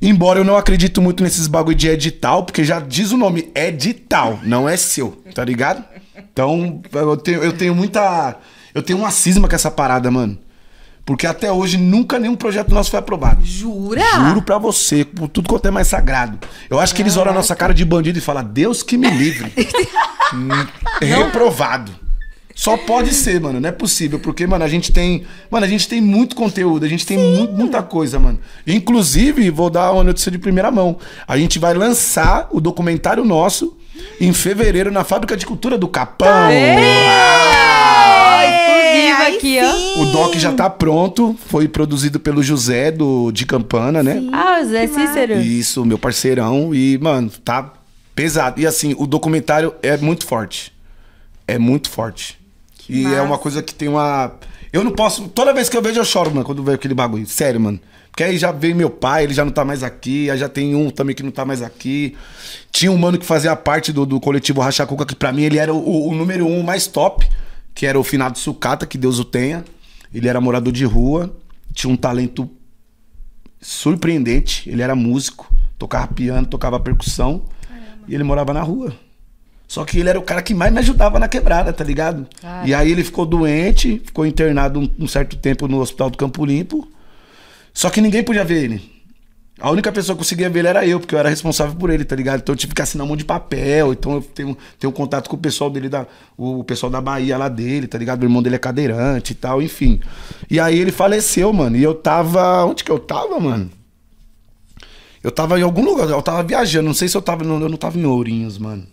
[0.00, 4.40] Embora eu não acredito muito nesses bagulho de edital, porque já diz o nome, edital,
[4.42, 5.84] não é seu, tá ligado?
[6.32, 8.36] Então, eu tenho, eu tenho muita.
[8.74, 10.38] Eu tenho uma cisma com essa parada, mano.
[11.04, 13.44] Porque até hoje nunca nenhum projeto nosso foi aprovado.
[13.44, 14.00] Jura?
[14.14, 16.38] Juro pra você, por tudo quanto é mais sagrado.
[16.70, 19.10] Eu acho que eles olham a nossa cara de bandido e falam, Deus que me
[19.10, 19.52] livre.
[20.34, 20.48] Hum,
[20.98, 21.92] Reprovado.
[22.54, 23.58] Só pode ser, mano.
[23.60, 24.18] Não é possível.
[24.18, 25.24] Porque, mano, a gente tem.
[25.50, 28.38] Mano, a gente tem muito conteúdo, a gente tem mu- muita coisa, mano.
[28.66, 30.98] Inclusive, vou dar uma notícia de primeira mão.
[31.26, 33.76] A gente vai lançar o documentário nosso
[34.20, 36.28] em fevereiro na Fábrica de Cultura do Capão.
[39.26, 39.72] aqui, ó.
[39.72, 40.02] sim.
[40.02, 41.36] O doc já tá pronto.
[41.46, 44.22] Foi produzido pelo José do, de Campana, né?
[44.32, 45.34] Ah, o Zé Cícero.
[45.40, 46.74] Isso, meu parceirão.
[46.74, 47.72] E, mano, tá
[48.14, 48.60] pesado.
[48.60, 50.72] E assim, o documentário é muito forte.
[51.46, 52.38] É muito forte.
[52.88, 53.22] E é massa.
[53.22, 54.34] uma coisa que tem uma.
[54.72, 55.28] Eu não posso.
[55.28, 57.26] Toda vez que eu vejo, eu choro, mano, quando vejo aquele bagulho.
[57.26, 57.80] Sério, mano.
[58.10, 60.30] Porque aí já veio meu pai, ele já não tá mais aqui.
[60.30, 62.14] Aí já tem um também que não tá mais aqui.
[62.70, 65.58] Tinha um mano que fazia parte do, do coletivo Racha Cuca, que pra mim ele
[65.58, 67.26] era o, o número um mais top,
[67.74, 69.64] que era o finado Sucata, que Deus o tenha.
[70.12, 71.34] Ele era morador de rua,
[71.72, 72.50] tinha um talento
[73.62, 74.68] surpreendente.
[74.68, 77.42] Ele era músico, tocava piano, tocava percussão.
[78.06, 78.92] E ele morava na rua.
[79.72, 82.26] Só que ele era o cara que mais me ajudava na quebrada, tá ligado?
[82.62, 86.44] E aí ele ficou doente, ficou internado um, um certo tempo no hospital do Campo
[86.44, 86.86] Limpo.
[87.72, 88.92] Só que ninguém podia ver ele.
[89.58, 92.04] A única pessoa que conseguia ver ele era eu, porque eu era responsável por ele,
[92.04, 92.40] tá ligado?
[92.40, 93.94] Então eu tive que assinar um monte de papel.
[93.94, 96.06] Então eu tenho, tenho contato com o pessoal dele, da,
[96.36, 98.20] o pessoal da Bahia lá dele, tá ligado?
[98.20, 100.00] O irmão dele é cadeirante e tal, enfim.
[100.50, 101.78] E aí ele faleceu, mano.
[101.78, 102.62] E eu tava.
[102.66, 103.70] Onde que eu tava, mano?
[105.24, 107.42] Eu tava em algum lugar, eu tava viajando, não sei se eu tava.
[107.42, 108.86] Eu não tava em Ourinhos, mano.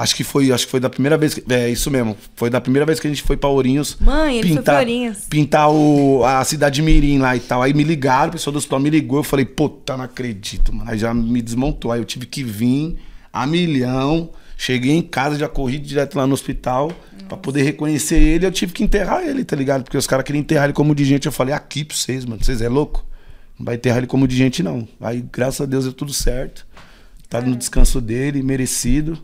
[0.00, 1.34] Acho que foi, acho que foi da primeira vez.
[1.34, 2.16] que- é isso mesmo.
[2.36, 3.96] Foi da primeira vez que a gente foi pra Ourinhos.
[4.00, 5.18] Mãe, ele foi pra Ourinhos.
[5.28, 7.60] Pintar o, a cidade de Mirim lá e tal.
[7.62, 9.18] Aí me ligaram, o pessoal do hospital me ligou.
[9.18, 10.88] Eu falei, puta, não acredito, mano.
[10.88, 11.90] Aí já me desmontou.
[11.90, 12.96] Aí eu tive que vir
[13.32, 14.30] a milhão.
[14.56, 16.92] Cheguei em casa, já corri direto lá no hospital
[17.28, 18.46] pra poder reconhecer ele.
[18.46, 19.82] Eu tive que enterrar ele, tá ligado?
[19.82, 21.26] Porque os caras queriam enterrar ele como de gente.
[21.26, 22.42] Eu falei, aqui pra vocês, mano.
[22.44, 23.04] Vocês é louco?
[23.58, 24.86] Não vai enterrar ele como de gente, não.
[25.00, 26.64] Aí, graças a Deus, deu tudo certo.
[27.28, 29.18] Tá no descanso dele, merecido.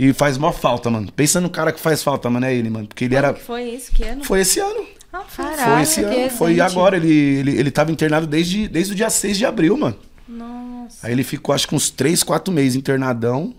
[0.00, 1.10] E faz mó falta, mano.
[1.10, 2.86] Pensa no cara que faz falta, mano, é ele, mano.
[2.86, 3.34] Porque ele era.
[3.34, 3.90] Que foi isso?
[3.90, 4.22] Que ano?
[4.22, 4.86] Foi esse ano.
[5.12, 5.44] Ah, foi.
[5.44, 6.30] Caralho, Foi esse que ano.
[6.30, 6.70] Foi recente.
[6.72, 6.96] agora.
[6.96, 9.96] Ele, ele, ele tava internado desde, desde o dia 6 de abril, mano.
[10.28, 11.04] Nossa.
[11.04, 13.52] Aí ele ficou, acho que uns 3, 4 meses internadão.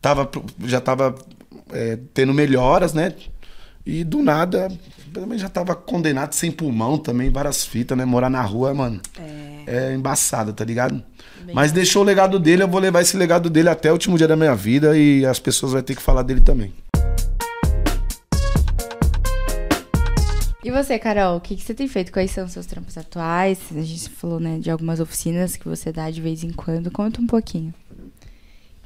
[0.00, 0.30] Tava,
[0.64, 1.16] já tava
[1.72, 3.12] é, tendo melhoras, né?
[3.84, 4.70] E do nada,
[5.12, 8.04] também já tava condenado sem pulmão também, várias fitas, né?
[8.04, 9.00] Morar na rua, mano.
[9.18, 9.55] É.
[9.66, 11.02] é embaçada, tá ligado?
[11.52, 14.28] Mas deixou o legado dele, eu vou levar esse legado dele até o último dia
[14.28, 16.72] da minha vida e as pessoas vão ter que falar dele também.
[20.66, 22.10] E você, Carol, o que, que você tem feito?
[22.10, 23.60] Quais são os seus trampos atuais?
[23.70, 26.90] A gente falou, né, de algumas oficinas que você dá de vez em quando.
[26.90, 27.72] Conta um pouquinho.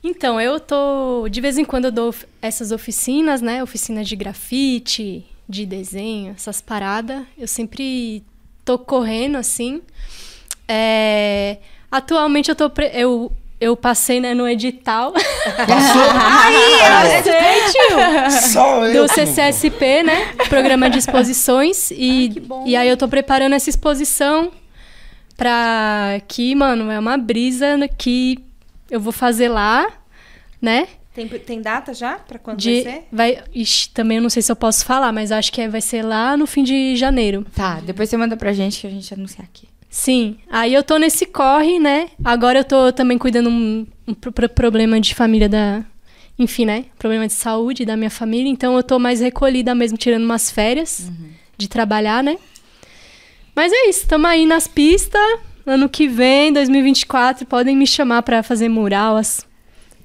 [0.05, 1.27] Então, eu tô.
[1.31, 3.63] De vez em quando eu dou essas oficinas, né?
[3.63, 7.25] Oficina de grafite, de desenho, essas paradas.
[7.39, 8.23] Eu sempre
[8.63, 9.81] tô correndo assim.
[10.73, 11.59] É,
[11.91, 12.71] atualmente eu tô.
[12.71, 16.03] pre- Eu, eu passei né, no edital Passou?
[16.47, 19.03] Aí, Só eu.
[19.07, 20.33] do CCSP, né?
[20.49, 21.91] Programa de exposições.
[21.91, 22.65] E, que bom.
[22.67, 24.51] e aí eu tô preparando essa exposição
[25.37, 28.39] pra que, mano, é uma brisa que
[28.91, 29.87] eu vou fazer lá,
[30.61, 30.87] né?
[31.15, 33.03] Tem, tem data já pra quando De, vai ser?
[33.11, 35.81] vai, ixi, também eu não sei se eu posso falar, mas acho que é- vai
[35.81, 37.45] ser lá no fim de janeiro.
[37.55, 39.69] Tá, depois você manda pra gente que a gente anuncia aqui.
[39.91, 42.09] Sim, aí eu tô nesse corre, né?
[42.25, 45.83] Agora eu tô também cuidando um, um pro- pro- problema de família da.
[46.39, 46.85] Enfim, né?
[46.99, 48.49] Problema de saúde da minha família.
[48.49, 51.11] Então eu tô mais recolhida mesmo, tirando umas férias
[51.59, 52.39] de trabalhar, né?
[53.55, 55.21] Mas é isso, tamo aí nas pistas.
[55.67, 59.45] Ano que vem, 2024, podem me chamar pra fazer mural, as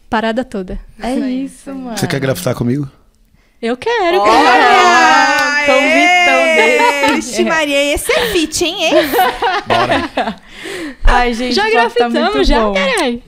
[0.09, 0.79] parada toda.
[1.01, 1.97] É isso, mano.
[1.97, 2.89] Você quer grafitar comigo?
[3.61, 5.37] Eu quero, Olha!
[5.39, 6.04] convitão dele.
[7.15, 8.83] Vixe, Maria, esse é fit, hein?
[8.85, 8.93] hein?
[9.67, 10.35] Bora.
[11.03, 12.73] Ai, gente, Já o papo tá muito grafitamos, já, bom.
[12.73, 13.21] caralho.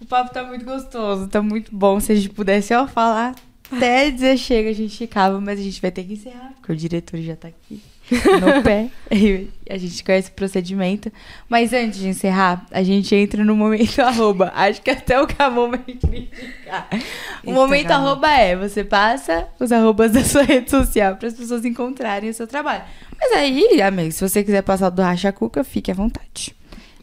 [0.00, 2.00] O papo tá muito gostoso, tá muito bom.
[2.00, 3.34] Se a gente pudesse, ó, falar
[3.70, 6.76] até dizer chega, a gente ficava, mas a gente vai ter que encerrar, porque o
[6.76, 7.80] diretor já tá aqui
[8.10, 8.88] no pé.
[9.10, 11.10] E a gente conhece o procedimento.
[11.48, 14.52] Mas antes de encerrar, a gente entra no momento arroba.
[14.54, 16.88] Acho que até o Camon vai criticar.
[16.92, 18.06] O Eita, momento Camon.
[18.06, 22.34] arroba é, você passa os arrobas da sua rede social para as pessoas encontrarem o
[22.34, 22.82] seu trabalho.
[23.18, 26.54] Mas aí, amigo, se você quiser passar do Racha Cuca, fique à vontade.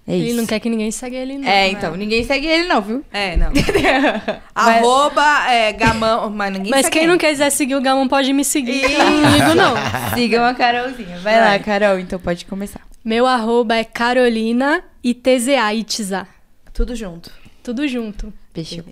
[0.08, 0.38] É Ele isso.
[0.38, 1.48] não quer que ninguém segue ele, não.
[1.48, 3.06] É, então, ninguém segue ele não, viu?
[3.14, 3.52] É, não.
[4.56, 7.12] Arroba é, gamão, mas ninguém Mas segue quem ele.
[7.12, 8.84] não quiser seguir o Gamon pode me seguir.
[8.84, 9.74] eu Não ligo, não.
[10.16, 11.20] Sigam a Carolzinha.
[11.20, 11.60] Vai, lá, Vai.
[11.60, 12.82] Carol, então pode começar.
[13.06, 16.28] Meu arroba é Carolina ITZA, Itza.
[16.74, 17.32] Tudo junto.
[17.64, 18.34] Tudo junto.
[18.56, 18.84] Isso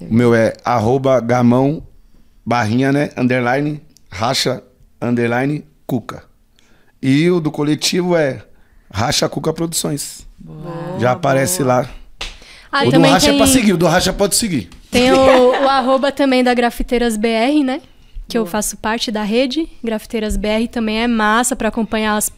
[0.00, 1.86] O meu é arroba gamão,
[2.44, 3.10] barrinha, né?
[3.16, 4.62] Underline, racha,
[5.00, 6.24] underline, cuca.
[7.00, 8.42] E o do coletivo é
[8.96, 10.26] Racha Cuca Produções.
[10.98, 11.86] Já aparece lá.
[12.72, 14.70] Ah, o do Racha tem, é pra seguir, o do Racha pode seguir.
[14.90, 17.82] tem o, o arroba também da Grafiteiras BR, né?
[18.26, 19.68] Que eu faço parte da rede.
[19.84, 22.32] Grafiteiras BR também é massa pra acompanhar as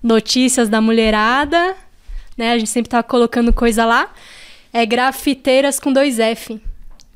[0.00, 1.74] notícias da mulherada.
[2.38, 2.52] Né?
[2.52, 4.08] A gente sempre tá colocando coisa lá.
[4.72, 6.62] É Grafiteiras com dois F.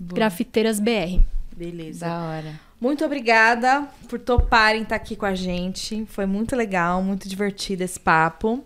[0.01, 1.20] Grafiteiras BR.
[1.57, 2.07] Beleza.
[2.07, 2.61] Da hora.
[2.80, 6.05] Muito obrigada por toparem estar aqui com a gente.
[6.07, 8.64] Foi muito legal, muito divertido esse papo.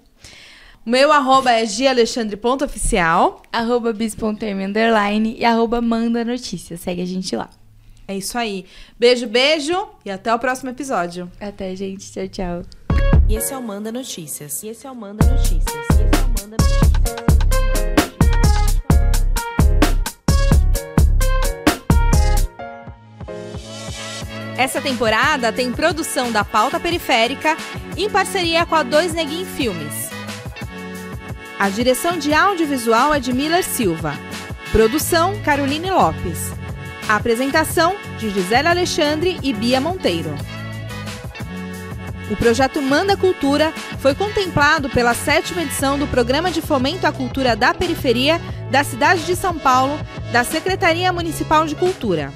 [0.87, 3.43] O meu arroba é gialexandre.oficial.
[3.51, 6.81] Arroba bis.m underline e arroba manda notícias.
[6.81, 7.49] Segue a gente lá.
[8.07, 8.67] É isso aí.
[8.99, 11.31] Beijo, beijo e até o próximo episódio.
[11.41, 12.13] Até, gente.
[12.13, 12.63] Tchau, tchau.
[13.27, 14.63] E esse é o Manda Notícias.
[14.63, 15.65] E esse é o Manda Notícias.
[15.65, 16.85] E esse é o Manda Notícias.
[24.59, 27.57] Essa temporada tem produção da Pauta Periférica
[27.97, 30.14] em parceria com a Dois Neguin Filmes.
[31.59, 34.15] A direção de audiovisual é de Miller Silva.
[34.73, 36.53] Produção Caroline Lopes.
[37.09, 40.35] Apresentação de Gisele Alexandre e Bia Monteiro.
[42.31, 47.55] O projeto Manda Cultura foi contemplado pela sétima edição do Programa de Fomento à Cultura
[47.55, 48.41] da Periferia
[48.71, 49.97] da cidade de São Paulo,
[50.33, 52.33] da Secretaria Municipal de Cultura.